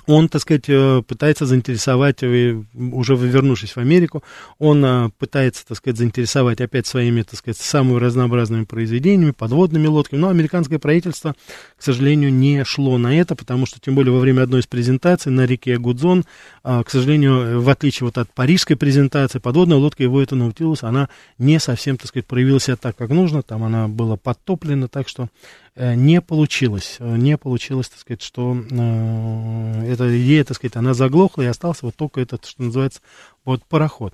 [0.06, 4.24] он, так сказать, э, пытается заинтересовать, э, уже вернувшись в Америку,
[4.60, 10.20] он э, пытается, так сказать, заинтересовать опять своими, так сказать, самыми разнообразными произведениями, подводными лодками,
[10.20, 11.36] но американское правительство,
[11.78, 15.32] к сожалению, не шло на это, потому что, тем более, во время одной из презентаций
[15.32, 16.26] на реке Гудзон,
[16.63, 21.60] к сожалению, в отличие вот от парижской презентации, подводная лодка его, это Наутилус, она не
[21.60, 25.30] совсем, так сказать, проявила себя так, как нужно, там она была подтоплена, так что
[25.75, 26.97] не получилось.
[26.99, 31.86] Э, не получилось, так сказать, что э, эта идея, так сказать, она заглохла, и остался
[31.86, 33.01] вот только этот, что называется,
[33.43, 34.13] вот пароход.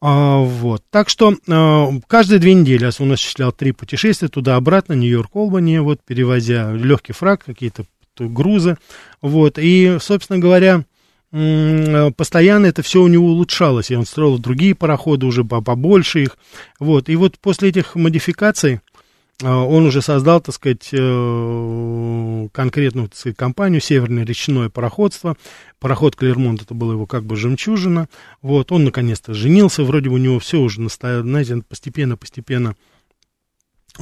[0.00, 0.82] А, вот.
[0.90, 6.72] Так что а, каждые две недели он осуществлял три путешествия туда-обратно, Нью-Йорк, Олбани, вот, перевозя
[6.72, 7.84] легкий фраг, какие-то
[8.18, 8.76] грузы.
[9.22, 9.58] Вот.
[9.58, 10.84] И, собственно говоря,
[11.30, 16.36] постоянно это все у него улучшалось, и он строил другие пароходы, уже побольше их.
[16.78, 17.08] Вот.
[17.08, 18.80] И вот после этих модификаций
[19.42, 25.36] он уже создал, так сказать, э, конкретную, так сказать, компанию «Северное речное пароходство».
[25.80, 28.08] Пароход «Клермонт» это была его как бы жемчужина.
[28.42, 32.76] Вот, он наконец-то женился, вроде бы у него все уже, знаете, постепенно-постепенно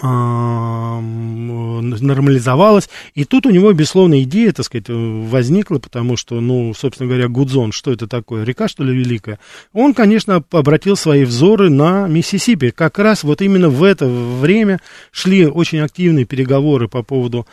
[0.00, 2.88] нормализовалась.
[3.14, 7.72] И тут у него, безусловно, идея, так сказать, возникла, потому что, ну, собственно говоря, Гудзон,
[7.72, 9.38] что это такое, река, что ли, великая?
[9.72, 12.70] Он, конечно, обратил свои взоры на Миссисипи.
[12.70, 17.46] Как раз вот именно в это время шли очень активные переговоры по поводу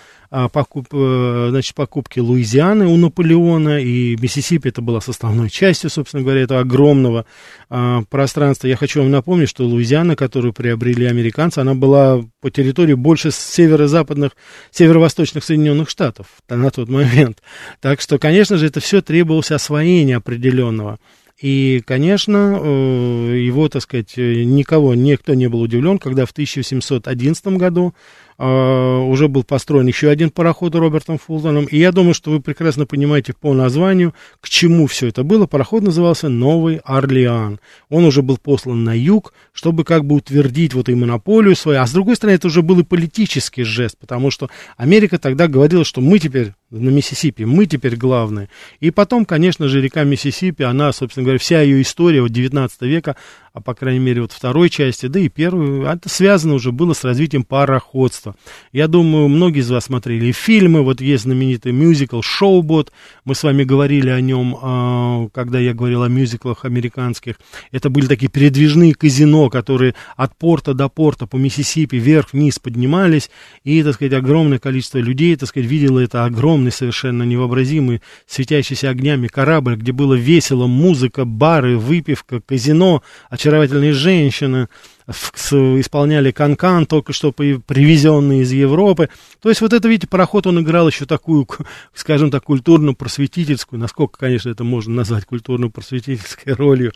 [0.49, 6.41] покуп, э, значит, покупки Луизианы у Наполеона, и Миссисипи это была составной частью, собственно говоря,
[6.41, 7.25] этого огромного
[7.69, 8.67] а, пространства.
[8.67, 14.33] Я хочу вам напомнить, что Луизиана, которую приобрели американцы, она была по территории больше северо-западных,
[14.71, 17.41] северо-восточных Соединенных Штатов на тот момент.
[17.81, 20.99] Так что, конечно же, это все требовалось освоения определенного.
[21.41, 27.93] И, конечно, э, его, так сказать, никого, никто не был удивлен, когда в 1711 году
[28.39, 33.33] уже был построен еще один пароход Робертом Фултоном, и я думаю, что вы прекрасно понимаете
[33.33, 35.45] по названию, к чему все это было.
[35.45, 37.59] Пароход назывался «Новый Орлеан».
[37.89, 41.87] Он уже был послан на юг, чтобы как бы утвердить вот и монополию свою, а
[41.87, 45.99] с другой стороны, это уже был и политический жест, потому что Америка тогда говорила, что
[45.99, 48.49] мы теперь на Миссисипи, мы теперь главные.
[48.79, 53.15] И потом, конечно же, река Миссисипи, она, собственно говоря, вся ее история вот 19 века,
[53.53, 57.03] а по крайней мере вот второй части, да и первой, это связано уже было с
[57.03, 58.35] развитием пароходства.
[58.71, 62.91] Я думаю, многие из вас смотрели фильмы, вот есть знаменитый мюзикл «Шоубот»,
[63.25, 67.35] мы с вами говорили о нем, а, когда я говорил о мюзиклах американских.
[67.71, 73.31] Это были такие передвижные казино, которые от порта до порта по Миссисипи вверх-вниз поднимались,
[73.63, 76.25] и, так сказать, огромное количество людей, так сказать, видело это
[76.59, 84.67] огромный, совершенно невообразимый, светящийся огнями корабль, где было весело, музыка, бары, выпивка, казино, очаровательные женщины,
[85.07, 89.09] исполняли канкан, только что привезенный из Европы.
[89.41, 91.47] То есть вот это, видите, пароход, он играл еще такую,
[91.93, 96.91] скажем так, культурно-просветительскую, насколько, конечно, это можно назвать культурно-просветительской ролью.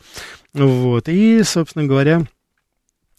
[0.52, 1.08] Вот.
[1.08, 2.22] И, собственно говоря,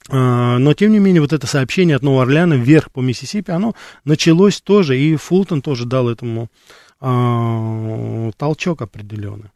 [0.08, 4.62] но, тем не менее, вот это сообщение от Нового Орлеана вверх по Миссисипи, оно началось
[4.62, 6.50] тоже, и Фултон тоже дал этому
[7.00, 9.50] а, толчок определенный.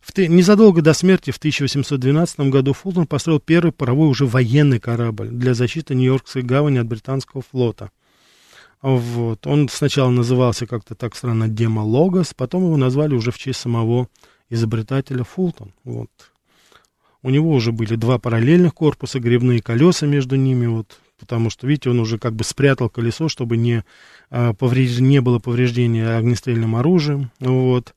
[0.00, 5.54] В, незадолго до смерти в 1812 году Фултон построил первый паровой уже военный корабль для
[5.54, 7.90] защиты Нью-Йоркской гавани от британского флота.
[8.82, 9.46] Вот.
[9.46, 14.08] Он сначала назывался как-то так странно Дема Логос, потом его назвали уже в честь самого
[14.50, 15.72] изобретателя Фултон.
[15.84, 16.10] Вот.
[17.24, 21.88] У него уже были два параллельных корпуса, гребные колеса между ними, вот, потому что, видите,
[21.88, 23.82] он уже как бы спрятал колесо, чтобы не,
[24.30, 24.98] а, повреж...
[24.98, 27.94] не было повреждения огнестрельным оружием, вот.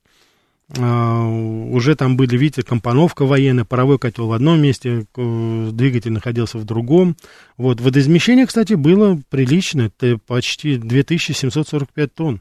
[0.78, 6.64] А, уже там были, видите, компоновка военная, паровой котел в одном месте, двигатель находился в
[6.64, 7.14] другом.
[7.58, 12.40] Вот, водоизмещение, кстати, было приличное, это почти 2745 тонн.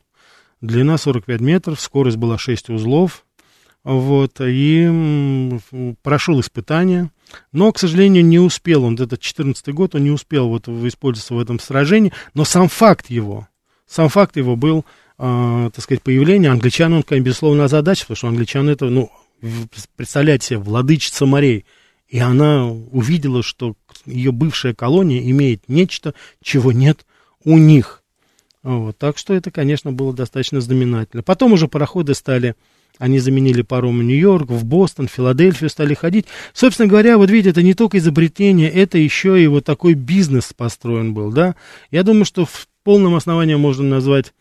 [0.62, 3.26] Длина 45 метров, скорость была 6 узлов,
[3.88, 5.58] вот, и
[6.04, 7.10] прошел испытания,
[7.54, 11.40] но, к сожалению, не успел он, этот 14 год, он не успел вот использоваться в
[11.40, 13.48] этом сражении, но сам факт его,
[13.88, 14.84] сам факт его был,
[15.18, 19.10] э, так сказать, появление англичан, он, конечно, безусловно, задача, потому что англичан это, ну,
[19.96, 21.66] представляете себе, владычица морей,
[22.10, 26.14] и она увидела, что ее бывшая колония имеет нечто,
[26.44, 27.06] чего нет
[27.46, 28.04] у них.
[28.64, 31.24] Вот, так что это, конечно, было достаточно знаменательно.
[31.24, 32.56] Потом уже пароходы стали
[33.00, 36.26] они заменили паром в Нью-Йорк, в Бостон, в Филадельфию стали ходить.
[36.54, 41.14] Собственно говоря, вот видите, это не только изобретение, это еще и вот такой бизнес построен
[41.14, 41.56] был, да.
[41.92, 44.34] Я думаю, что в полном основании можно назвать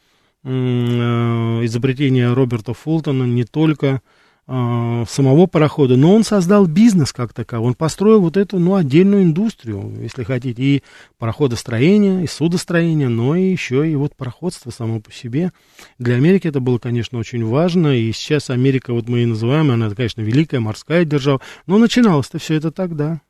[0.44, 4.00] э, изобретение Роберта Фултона не только
[4.48, 9.92] самого парохода, но он создал бизнес как таковой, он построил вот эту, ну, отдельную индустрию,
[10.00, 10.82] если хотите, и
[11.18, 15.52] пароходостроение, и судостроение, но и еще и вот пароходство само по себе.
[15.98, 19.90] Для Америки это было, конечно, очень важно, и сейчас Америка, вот мы и называем, она,
[19.90, 23.20] конечно, великая морская держава, но начиналось-то все это тогда.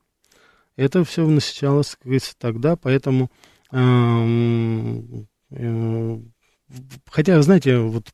[0.77, 3.31] Это все начиналось, как говорится, тогда, поэтому
[3.73, 5.01] э,
[5.53, 6.19] э,
[7.11, 8.09] Хотя, знаете, вот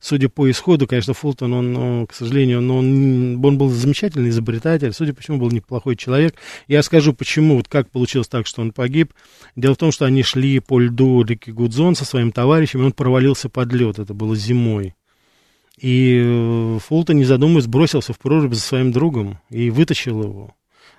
[0.00, 4.92] судя по исходу, конечно, Фултон, он, он, к сожалению, он, он, он был замечательный изобретатель,
[4.92, 6.34] судя по всему, был неплохой человек.
[6.66, 9.14] Я скажу, почему, вот как получилось так, что он погиб.
[9.54, 12.92] Дело в том, что они шли по льду реки Гудзон со своим товарищем, и он
[12.92, 14.94] провалился под лед, это было зимой.
[15.78, 20.54] И э, Фултон, не задумываясь, бросился в прорубь за своим другом и вытащил его.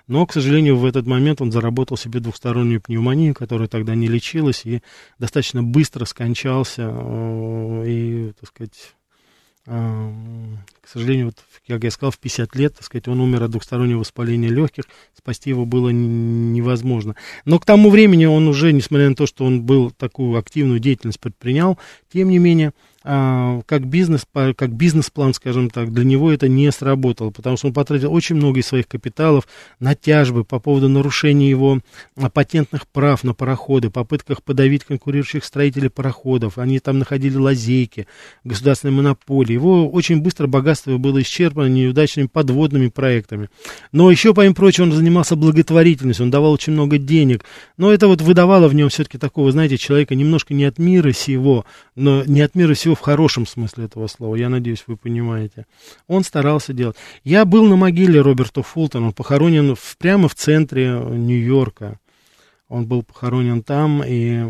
[0.08, 4.64] Но, к сожалению, в этот момент он заработал себе двухстороннюю пневмонию, которая тогда не лечилась,
[4.64, 4.82] и
[5.18, 6.88] достаточно быстро скончался.
[6.92, 8.94] Э, и, так сказать,
[9.66, 10.12] э,
[10.80, 11.36] к сожалению, вот,
[11.66, 15.50] как я сказал, в 50 лет, так сказать, он умер от двухстороннего воспаления легких, спасти
[15.50, 17.16] его было невозможно.
[17.44, 21.18] Но к тому времени он уже, несмотря на то, что он был такую активную деятельность
[21.18, 21.78] предпринял,
[22.12, 22.72] тем не менее,
[23.06, 28.12] как бизнес, как бизнес-план, скажем так, для него это не сработало, потому что он потратил
[28.12, 29.46] очень много из своих капиталов
[29.78, 31.78] на тяжбы по поводу нарушения его
[32.16, 38.08] а, патентных прав на пароходы, попытках подавить конкурирующих строителей пароходов, они там находили лазейки,
[38.42, 39.52] государственной монополии.
[39.52, 43.50] Его очень быстро богатство было исчерпано неудачными подводными проектами.
[43.92, 47.44] Но еще, помимо прочего, он занимался благотворительностью, он давал очень много денег,
[47.76, 51.64] но это вот выдавало в нем все-таки такого, знаете, человека немножко не от мира сего,
[51.94, 55.66] но не от мира сего в хорошем смысле этого слова, я надеюсь, вы понимаете.
[56.08, 56.96] Он старался делать.
[57.22, 61.98] Я был на могиле Роберта Фултона, он похоронен в, прямо в центре Нью-Йорка.
[62.68, 64.42] Он был похоронен там, и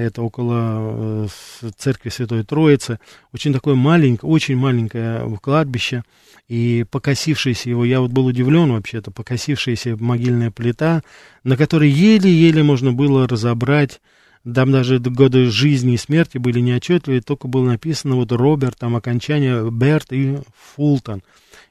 [0.00, 2.98] это около э, церкви Святой Троицы.
[3.34, 6.02] Очень такое маленькое, очень маленькое кладбище.
[6.48, 11.02] И покосившаяся его, я вот был удивлен вообще-то, покосившаяся могильная плита,
[11.44, 14.00] на которой еле-еле можно было разобрать
[14.44, 19.70] там даже годы жизни и смерти были неотчетливые, только было написано вот Роберт, там окончание
[19.70, 20.38] Берт и
[20.74, 21.22] Фултон.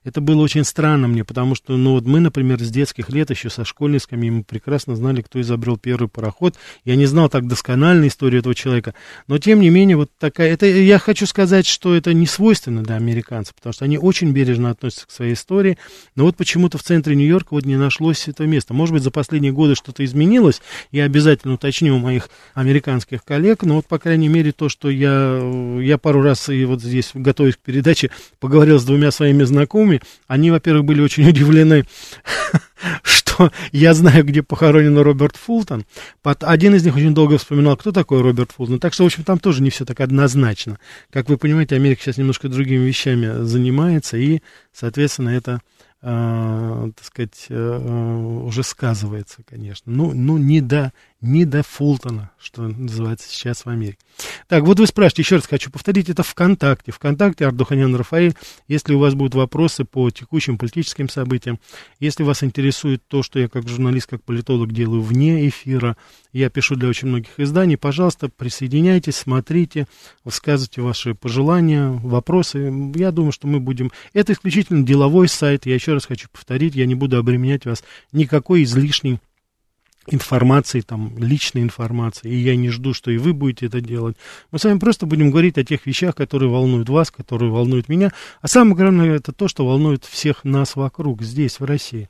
[0.03, 3.49] Это было очень странно мне, потому что, ну, вот мы, например, с детских лет, еще
[3.49, 6.55] со школьной скамьи, мы прекрасно знали, кто изобрел первый пароход.
[6.85, 8.93] Я не знал так досконально историю этого человека,
[9.27, 10.51] но, тем не менее, вот такая...
[10.53, 14.71] Это, я хочу сказать, что это не свойственно для американцев, потому что они очень бережно
[14.71, 15.77] относятся к своей истории,
[16.15, 18.73] но вот почему-то в центре Нью-Йорка вот не нашлось этого места.
[18.73, 20.61] Может быть, за последние годы что-то изменилось,
[20.91, 25.39] я обязательно уточню у моих американских коллег, но вот, по крайней мере, то, что я,
[25.81, 30.01] я пару раз и вот здесь, готовясь к передаче, поговорил с двумя своими знакомыми, знакомыми,
[30.27, 31.85] они, во-первых, были очень удивлены,
[33.03, 35.85] что я знаю, где похоронен Роберт Фултон.
[36.23, 38.79] Один из них очень долго вспоминал, кто такой Роберт Фултон.
[38.79, 40.79] Так что, в общем, там тоже не все так однозначно.
[41.11, 44.41] Как вы понимаете, Америка сейчас немножко другими вещами занимается, и,
[44.73, 45.61] соответственно, это
[46.01, 49.91] э, так сказать, э, уже сказывается, конечно.
[49.91, 50.91] Ну, ну не до,
[51.21, 53.97] не до Фултона, что называется сейчас в Америке.
[54.47, 56.91] Так, вот вы спрашиваете, еще раз хочу повторить, это ВКонтакте.
[56.91, 58.35] ВКонтакте Ардуханян Рафаэль.
[58.67, 61.59] Если у вас будут вопросы по текущим политическим событиям,
[61.99, 65.97] если вас интересует то, что я как журналист, как политолог делаю вне эфира,
[66.31, 69.87] я пишу для очень многих изданий, пожалуйста, присоединяйтесь, смотрите,
[70.23, 72.71] высказывайте ваши пожелания, вопросы.
[72.95, 73.91] Я думаю, что мы будем...
[74.13, 78.63] Это исключительно деловой сайт, я еще раз хочу повторить, я не буду обременять вас никакой
[78.63, 79.19] излишней
[80.07, 84.17] информации, там, личной информации, и я не жду, что и вы будете это делать.
[84.51, 88.11] Мы с вами просто будем говорить о тех вещах, которые волнуют вас, которые волнуют меня,
[88.41, 92.09] а самое главное, это то, что волнует всех нас вокруг, здесь, в России.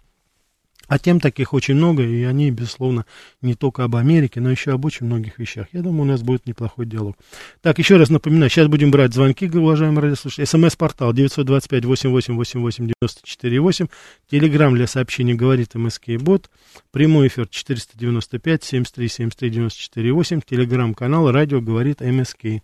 [0.90, 3.06] А тем таких очень много, и они, безусловно,
[3.42, 5.68] не только об Америке, но еще об очень многих вещах.
[5.72, 7.16] Я думаю, у нас будет неплохой диалог.
[7.62, 10.46] Так, еще раз напоминаю, сейчас будем брать звонки, уважаемые радиослушатели.
[10.46, 13.88] СМС-портал 925-88-84-8.
[14.32, 16.50] Телеграмм для сообщений говорит МСК Бот.
[16.92, 20.42] Прямой эфир 495-73-73-94-8.
[20.50, 22.64] Телеграмм-канал радио говорит МСК.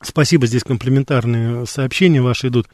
[0.00, 2.68] Спасибо, здесь комплиментарные сообщения ваши идут.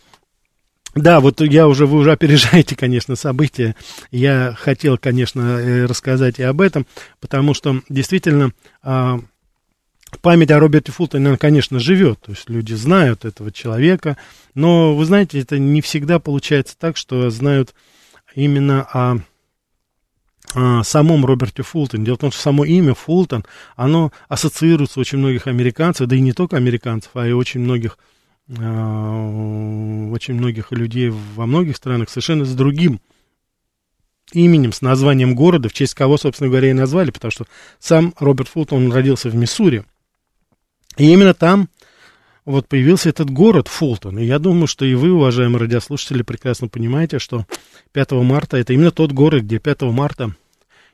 [0.99, 3.77] Да, вот я уже, вы уже опережаете, конечно, события.
[4.11, 6.87] Я хотел, конечно, э, рассказать и об этом,
[7.21, 9.21] потому что действительно а,
[10.23, 12.21] память о Роберте Фултоне, она, конечно, живет.
[12.23, 14.17] То есть люди знают этого человека,
[14.55, 17.75] но, вы знаете, это не всегда получается так, что знают
[18.35, 19.19] именно о
[20.55, 22.07] о самом Роберте Фултоне.
[22.07, 23.45] Дело в том, что само имя Фултон,
[23.77, 27.99] оно ассоциируется у очень многих американцев, да и не только американцев, а и очень многих
[28.49, 33.01] очень многих людей во многих странах совершенно с другим
[34.33, 37.47] именем, с названием города, в честь кого, собственно говоря, и назвали, потому что
[37.79, 39.85] сам Роберт Фултон, он родился в Миссури.
[40.97, 41.69] И именно там
[42.45, 44.19] вот появился этот город Фултон.
[44.19, 47.47] И я думаю, что и вы, уважаемые радиослушатели, прекрасно понимаете, что
[47.93, 50.35] 5 марта, это именно тот город, где 5 марта,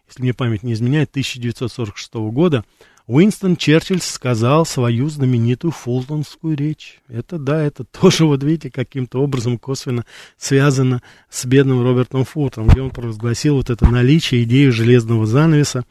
[0.09, 2.65] если мне память не изменяет, 1946 года,
[3.07, 7.01] Уинстон Черчилль сказал свою знаменитую фултонскую речь.
[7.09, 10.05] Это да, это тоже, вот видите, каким-то образом косвенно
[10.39, 15.85] связано с бедным Робертом Фултоном, где он провозгласил вот это наличие идеи железного занавеса.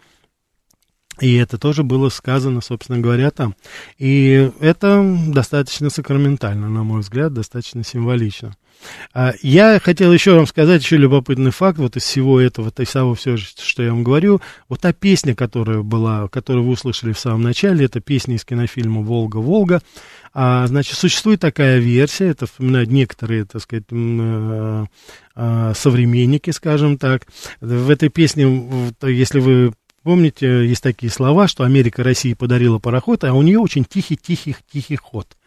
[1.20, 3.56] И это тоже было сказано, собственно говоря, там.
[4.00, 8.58] И это достаточно сакраментально, на мой взгляд, достаточно символично.
[9.14, 13.14] А, я хотел еще вам сказать еще любопытный факт вот из всего этого, из всего
[13.16, 14.42] все, что я вам говорю.
[14.70, 19.02] Вот та песня, которая была, которую вы услышали в самом начале, это песня из кинофильма
[19.02, 19.82] «Волга-Волга».
[20.34, 24.86] А, значит, существует такая версия, это вспоминают некоторые, так сказать, э,
[25.36, 27.28] э, современники, скажем так.
[27.62, 33.34] В этой песне, если вы Помните, есть такие слова, что Америка России подарила пароход, а
[33.34, 35.38] у нее очень тихий-тихий-тихий ход.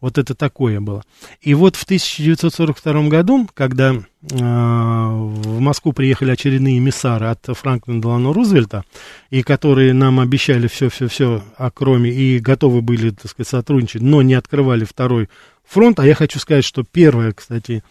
[0.00, 1.02] Вот это такое было.
[1.40, 4.00] И вот в 1942 году, когда э,
[4.30, 8.84] в Москву приехали очередные эмиссары от Франклина Делано Рузвельта,
[9.30, 14.34] и которые нам обещали все-все-все, а кроме, и готовы были, так сказать, сотрудничать, но не
[14.34, 15.28] открывали второй
[15.64, 17.82] фронт, а я хочу сказать, что первая, кстати,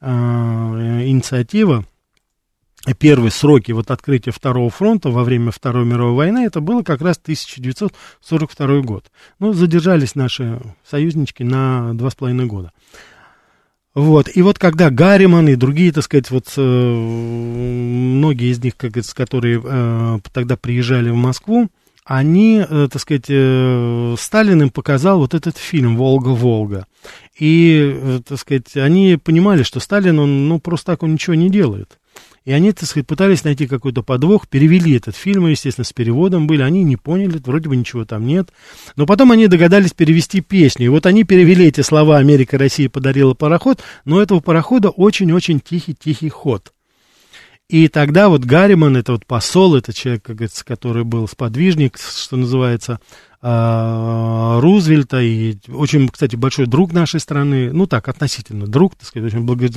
[0.00, 1.84] э, инициатива,
[2.98, 7.18] первые сроки вот открытия второго фронта во время Второй мировой войны, это было как раз
[7.18, 9.10] 1942 год.
[9.38, 12.72] Ну, задержались наши союзнички на два с половиной года.
[13.92, 18.92] Вот, и вот когда Гарриман и другие, так сказать, вот э, многие из них, как
[18.92, 21.68] говорится, которые э, тогда приезжали в Москву,
[22.04, 26.86] они, э, так сказать, э, Сталин им показал вот этот фильм «Волга-Волга».
[27.38, 31.50] И, э, так сказать, они понимали, что Сталин, он, ну, просто так он ничего не
[31.50, 31.99] делает.
[32.44, 36.62] И они, так сказать, пытались найти какой-то подвох, перевели этот фильм, естественно, с переводом были,
[36.62, 38.50] они не поняли, вроде бы ничего там нет.
[38.96, 40.86] Но потом они догадались перевести песню.
[40.86, 46.30] И вот они перевели эти слова «Америка России подарила пароход», но этого парохода очень-очень тихий-тихий
[46.30, 46.72] ход.
[47.70, 52.36] И тогда вот Гарриман, это вот посол, это человек, как говорится, который был сподвижник, что
[52.36, 52.98] называется,
[53.40, 59.32] а, Рузвельта, и очень, кстати, большой друг нашей страны, ну так, относительно друг, так сказать,
[59.32, 59.68] очень благо...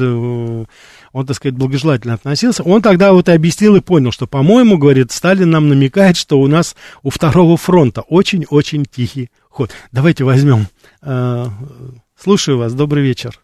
[1.11, 2.63] он, так сказать, благожелательно относился.
[2.63, 6.47] Он тогда вот и объяснил и понял, что, по-моему, говорит, Сталин нам намекает, что у
[6.47, 9.69] нас у второго фронта очень-очень тихий ход.
[9.91, 10.65] Давайте возьмем.
[11.03, 11.47] А,
[12.19, 13.39] слушаю вас, добрый вечер.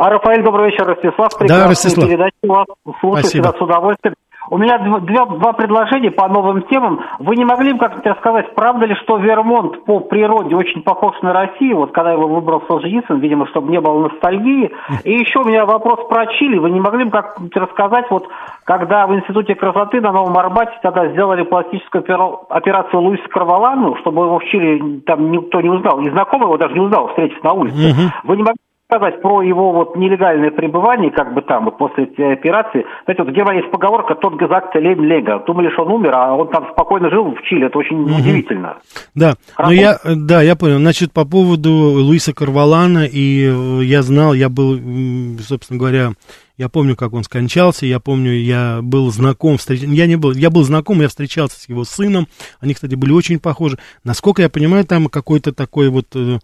[0.00, 1.28] А, Рафаэль, добрый вечер, Ростислав.
[1.46, 2.08] Да, Ростислав.
[2.08, 2.64] передачи вас
[3.00, 4.14] слушаю всегда с удовольствием.
[4.48, 7.00] У меня два, два предложения по новым темам.
[7.18, 11.34] Вы не могли бы как-то рассказать, правда ли, что Вермонт по природе очень похож на
[11.34, 14.70] Россию, вот когда его выбрал Солженицын, видимо, чтобы не было ностальгии.
[15.04, 16.56] И еще у меня вопрос про Чили.
[16.56, 18.26] Вы не могли бы как-то рассказать, вот
[18.64, 22.02] когда в Институте красоты на Новом Арбате тогда сделали пластическую
[22.48, 26.72] операцию Луиса Карвалану, чтобы его в Чили там никто не узнал, и знакомый его даже
[26.72, 28.10] не узнал, встретив на улице.
[28.24, 28.56] Вы не могли
[28.90, 32.84] сказать про его вот нелегальное пребывание, как бы там, вот после этой операции.
[33.04, 35.42] Знаете, вот в Германии есть поговорка «тот газакт лень лега».
[35.46, 37.66] Думали, что он умер, а он там спокойно жил в Чили.
[37.66, 38.14] Это очень угу.
[38.14, 38.78] удивительно.
[39.14, 40.78] Да, но я, да, я понял.
[40.78, 44.78] Значит, по поводу Луиса Карвалана, и э, я знал, я был,
[45.40, 46.10] собственно говоря,
[46.60, 49.80] я помню, как он скончался, я помню, я был знаком, встреч...
[49.80, 52.28] я не был, я был знаком, я встречался с его сыном,
[52.60, 53.78] они, кстати, были очень похожи.
[54.04, 56.38] Насколько я понимаю, там какой-то такой вот э,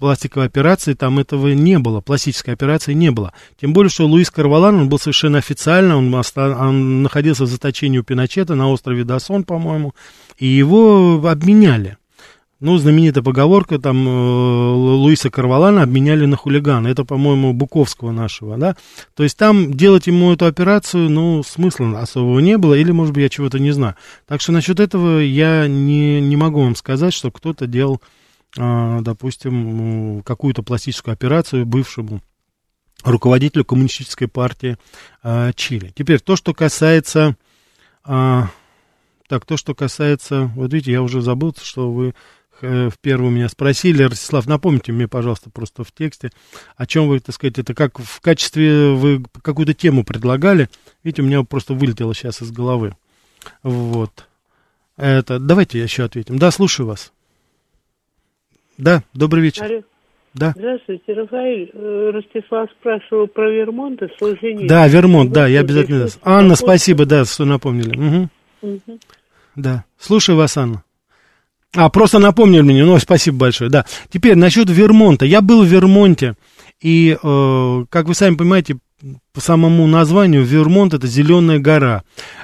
[0.00, 3.32] пластиковой операции, там этого не было, пластической операции не было.
[3.60, 8.02] Тем более, что Луис Карвалан, он был совершенно официально, он, он находился в заточении у
[8.02, 9.94] Пиночета на острове Дасон, по-моему,
[10.38, 11.98] и его обменяли.
[12.60, 16.88] Ну, знаменитая поговорка, там, э, Луиса Карвалана обменяли на хулигана.
[16.88, 18.76] Это, по-моему, Буковского нашего, да?
[19.16, 23.22] То есть там делать ему эту операцию, ну, смысла особого не было, или, может быть,
[23.22, 23.94] я чего-то не знаю.
[24.28, 28.02] Так что насчет этого я не, не могу вам сказать, что кто-то делал,
[28.56, 32.20] допустим, какую-то пластическую операцию бывшему
[33.04, 34.76] руководителю коммунистической партии
[35.22, 35.92] э, Чили.
[35.94, 37.36] Теперь то, что касается...
[38.06, 38.42] Э,
[39.28, 40.50] так, то, что касается...
[40.56, 42.14] Вот видите, я уже забыл, что вы
[42.62, 44.02] Э, в первую меня спросили.
[44.02, 46.30] Ростислав, напомните мне, пожалуйста, просто в тексте,
[46.76, 50.68] о чем вы, так сказать, это как в качестве вы какую-то тему предлагали.
[51.02, 52.96] Видите, у меня просто вылетело сейчас из головы.
[53.62, 54.26] Вот.
[54.96, 56.38] Это, давайте еще ответим.
[56.38, 57.12] Да, слушаю вас.
[58.80, 59.64] Да, добрый вечер.
[59.64, 59.82] Алло.
[60.32, 60.54] Да.
[60.56, 61.70] Здравствуйте, Рафаэль.
[61.74, 64.66] Э, Ростислав спрашивал про Вермонт и Солженицын.
[64.66, 66.06] Да, Вермонт, да, я обязательно...
[66.22, 67.96] Анна, спасибо, да, что напомнили.
[67.96, 68.28] Угу.
[68.62, 68.98] Угу.
[69.56, 70.84] Да, слушаю вас, Анна.
[71.74, 73.84] А, просто напомнили мне, ну, спасибо большое, да.
[74.08, 75.24] Теперь насчет Вермонта.
[75.26, 76.34] Я был в Вермонте,
[76.80, 78.78] и, э, как вы сами понимаете,
[79.32, 82.02] по самому названию Вермонт это зеленая гора.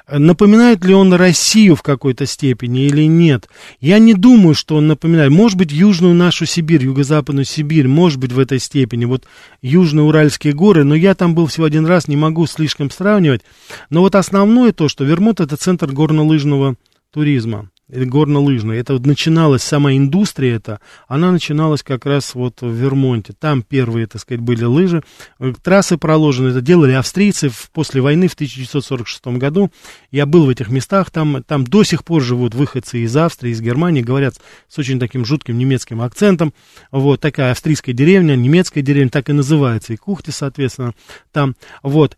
[0.08, 3.48] Напоминает ли он Россию в какой-то степени или нет?
[3.80, 5.30] Я не думаю, что он напоминает.
[5.30, 9.04] Может быть, южную нашу Сибирь, юго-западную Сибирь, может быть, в этой степени.
[9.04, 9.24] Вот
[9.62, 13.42] южные Уральские горы, но я там был всего один раз, не могу слишком сравнивать.
[13.90, 16.76] Но вот основное то, что Вермонт это центр горнолыжного
[17.12, 18.78] туризма горнолыжной.
[18.78, 23.32] Это вот начиналась сама индустрия эта, она начиналась как раз вот в Вермонте.
[23.38, 25.02] Там первые, так сказать, были лыжи.
[25.38, 29.70] Э, трассы проложены, это делали австрийцы после войны в 1946 году.
[30.10, 33.60] Я был в этих местах, там, там до сих пор живут выходцы из Австрии, из
[33.60, 34.34] Германии, говорят
[34.68, 36.52] с очень таким жутким немецким акцентом.
[36.90, 40.94] Вот такая австрийская деревня, немецкая деревня, так и называется, и Кухти, соответственно,
[41.32, 41.54] там.
[41.82, 42.16] Вот,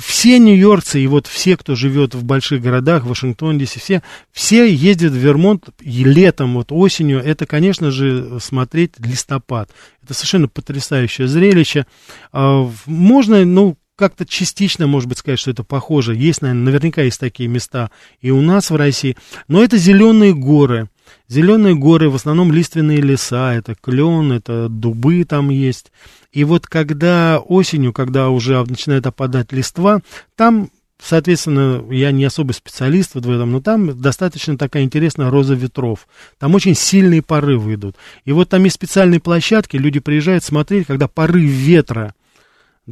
[0.00, 4.02] все нью-йоркцы и вот все, кто живет в больших городах, в Вашингтоне, DC, все,
[4.32, 9.70] все ездят в Вермонт и летом, вот осенью, это, конечно же, смотреть листопад.
[10.02, 11.86] Это совершенно потрясающее зрелище.
[12.32, 16.16] А, можно, ну, как-то частично, может быть, сказать, что это похоже.
[16.16, 19.16] Есть, наверное, наверняка есть такие места и у нас в России.
[19.46, 20.88] Но это зеленые горы.
[21.28, 25.92] Зеленые горы, в основном лиственные леса, это клен, это дубы там есть.
[26.32, 30.00] И вот когда осенью, когда уже начинает опадать листва,
[30.36, 30.70] там
[31.02, 36.06] Соответственно, я не особый специалист в этом, но там достаточно такая интересная роза ветров.
[36.38, 37.96] Там очень сильные порывы идут.
[38.24, 42.14] И вот там есть специальные площадки, люди приезжают смотреть, когда порыв ветра,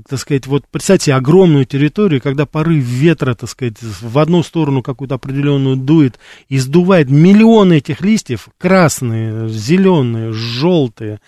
[0.09, 5.17] так сказать, вот представьте огромную территорию, когда порыв ветра, так сказать, в одну сторону какую-то
[5.17, 6.19] определенную дует
[6.49, 11.21] и сдувает миллионы этих листьев, красные, зеленые, желтые,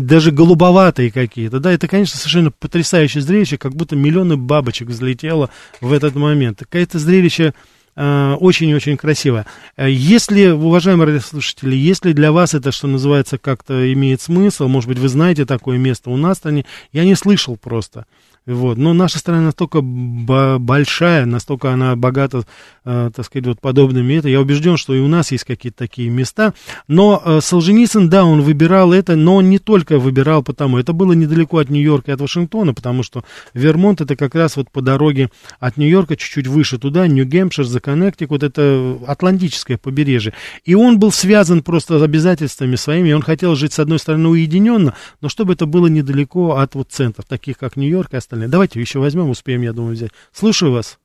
[0.00, 5.92] даже голубоватые какие-то, да, это, конечно, совершенно потрясающее зрелище, как будто миллионы бабочек взлетело в
[5.92, 6.60] этот момент.
[6.60, 7.54] Какое-то зрелище
[7.96, 9.46] э, очень-очень красивое.
[9.76, 14.98] Э, если, уважаемые радиослушатели, если для вас это, что называется, как-то имеет смысл, может быть,
[14.98, 18.06] вы знаете такое место у нас, стране, я не слышал просто.
[18.46, 18.76] Вот.
[18.76, 22.44] Но наша страна настолько большая, настолько она богата,
[22.84, 24.28] э, так сказать, вот подобными это.
[24.28, 26.52] Я убежден, что и у нас есть какие-то такие места.
[26.86, 30.76] Но э, Солженицын, да, он выбирал это, но он не только выбирал потому.
[30.78, 33.24] Это было недалеко от Нью-Йорка и от Вашингтона, потому что
[33.54, 38.42] Вермонт это как раз вот по дороге от Нью-Йорка чуть-чуть выше туда, Нью-Гемпшир, за Коннектикут,
[38.42, 40.34] это Атлантическое побережье.
[40.64, 44.94] И он был связан просто с обязательствами своими, он хотел жить, с одной стороны, уединенно,
[45.22, 48.50] но чтобы это было недалеко от вот центров, таких как Нью-Йорк и остальные остальные.
[48.50, 50.10] Давайте еще возьмем, успеем, я думаю, взять.
[50.32, 50.98] Слушаю вас.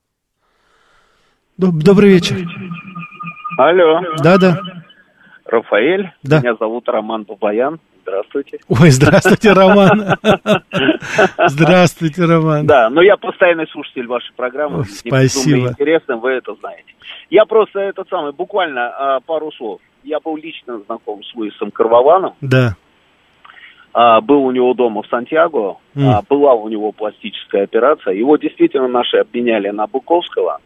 [1.56, 2.36] Добрый вечер.
[3.58, 4.00] Алло.
[4.22, 4.58] Да, да.
[5.44, 6.10] Рафаэль.
[6.22, 6.40] Да.
[6.40, 7.78] Меня зовут Роман Бабаян.
[8.02, 8.58] Здравствуйте.
[8.68, 10.16] Ой, здравствуйте, Роман.
[11.46, 12.66] Здравствуйте, Роман.
[12.66, 14.84] Да, но я постоянный слушатель вашей программы.
[14.84, 15.68] Спасибо.
[15.68, 16.92] интересно, вы это знаете.
[17.28, 19.80] Я просто этот самый, буквально а, пару слов.
[20.02, 22.34] Я был лично знаком с Луисом Карваланом.
[22.40, 22.74] Да
[23.92, 26.04] а, был у него дома в Сантьяго, mm.
[26.04, 28.14] а, была у него пластическая операция.
[28.14, 30.60] Его действительно наши обменяли на Буковского.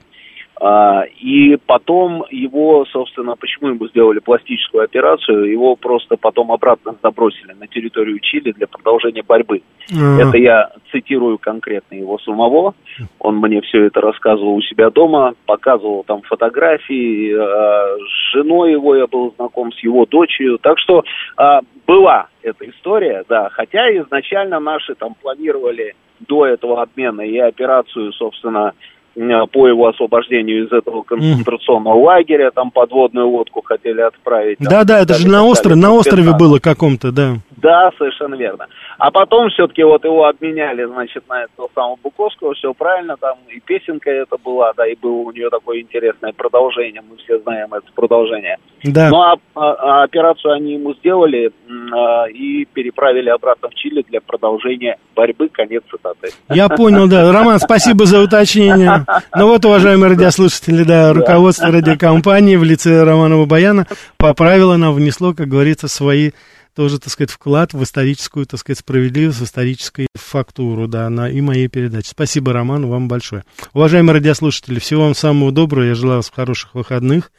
[0.61, 7.53] А, и потом его, собственно, почему ему сделали пластическую операцию, его просто потом обратно забросили
[7.53, 9.63] на территорию Чили для продолжения борьбы.
[9.93, 10.29] А-а-а.
[10.29, 12.75] Это я цитирую конкретно его самого.
[13.19, 17.35] Он мне все это рассказывал у себя дома, показывал там фотографии.
[17.35, 20.59] А, с женой его я был знаком, с его дочерью.
[20.59, 21.03] Так что
[21.37, 23.49] а, была эта история, да.
[23.51, 28.73] Хотя изначально наши там планировали до этого обмена и операцию, собственно,
[29.15, 34.59] по его освобождению из этого концентрационного лагеря, там подводную лодку хотели отправить.
[34.59, 37.35] Да, да, это же на острове, на острове было каком-то, да.
[37.57, 38.67] Да, совершенно верно.
[38.99, 43.61] А потом все-таки вот его обменяли, значит, на этого самого Буковского, все правильно, там и
[43.61, 47.87] песенка это была, да, и было у нее такое интересное продолжение, мы все знаем это
[47.95, 48.59] продолжение.
[48.85, 49.09] Да.
[49.09, 51.53] Ну, а, а, а операцию они ему сделали
[51.93, 56.29] а, и переправили обратно в Чили для продолжения борьбы, конец цитаты.
[56.51, 57.33] Я понял, да.
[57.33, 59.04] Роман, спасибо за уточнение.
[59.35, 63.87] Ну вот, уважаемые радиослушатели, да, руководство радиокомпании в лице Романова Баяна
[64.17, 66.33] поправило нам, внесло, как говорится, свои
[66.75, 71.41] тоже, так сказать, вклад в историческую, так сказать, справедливость, в историческую фактуру, да, на и
[71.41, 72.09] моей передачи.
[72.09, 73.45] Спасибо, Роман, вам большое.
[73.73, 77.31] Уважаемые радиослушатели, всего вам самого доброго, я желаю вам хороших выходных,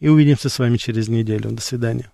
[0.00, 1.50] и увидимся с вами через неделю.
[1.50, 2.10] До свидания.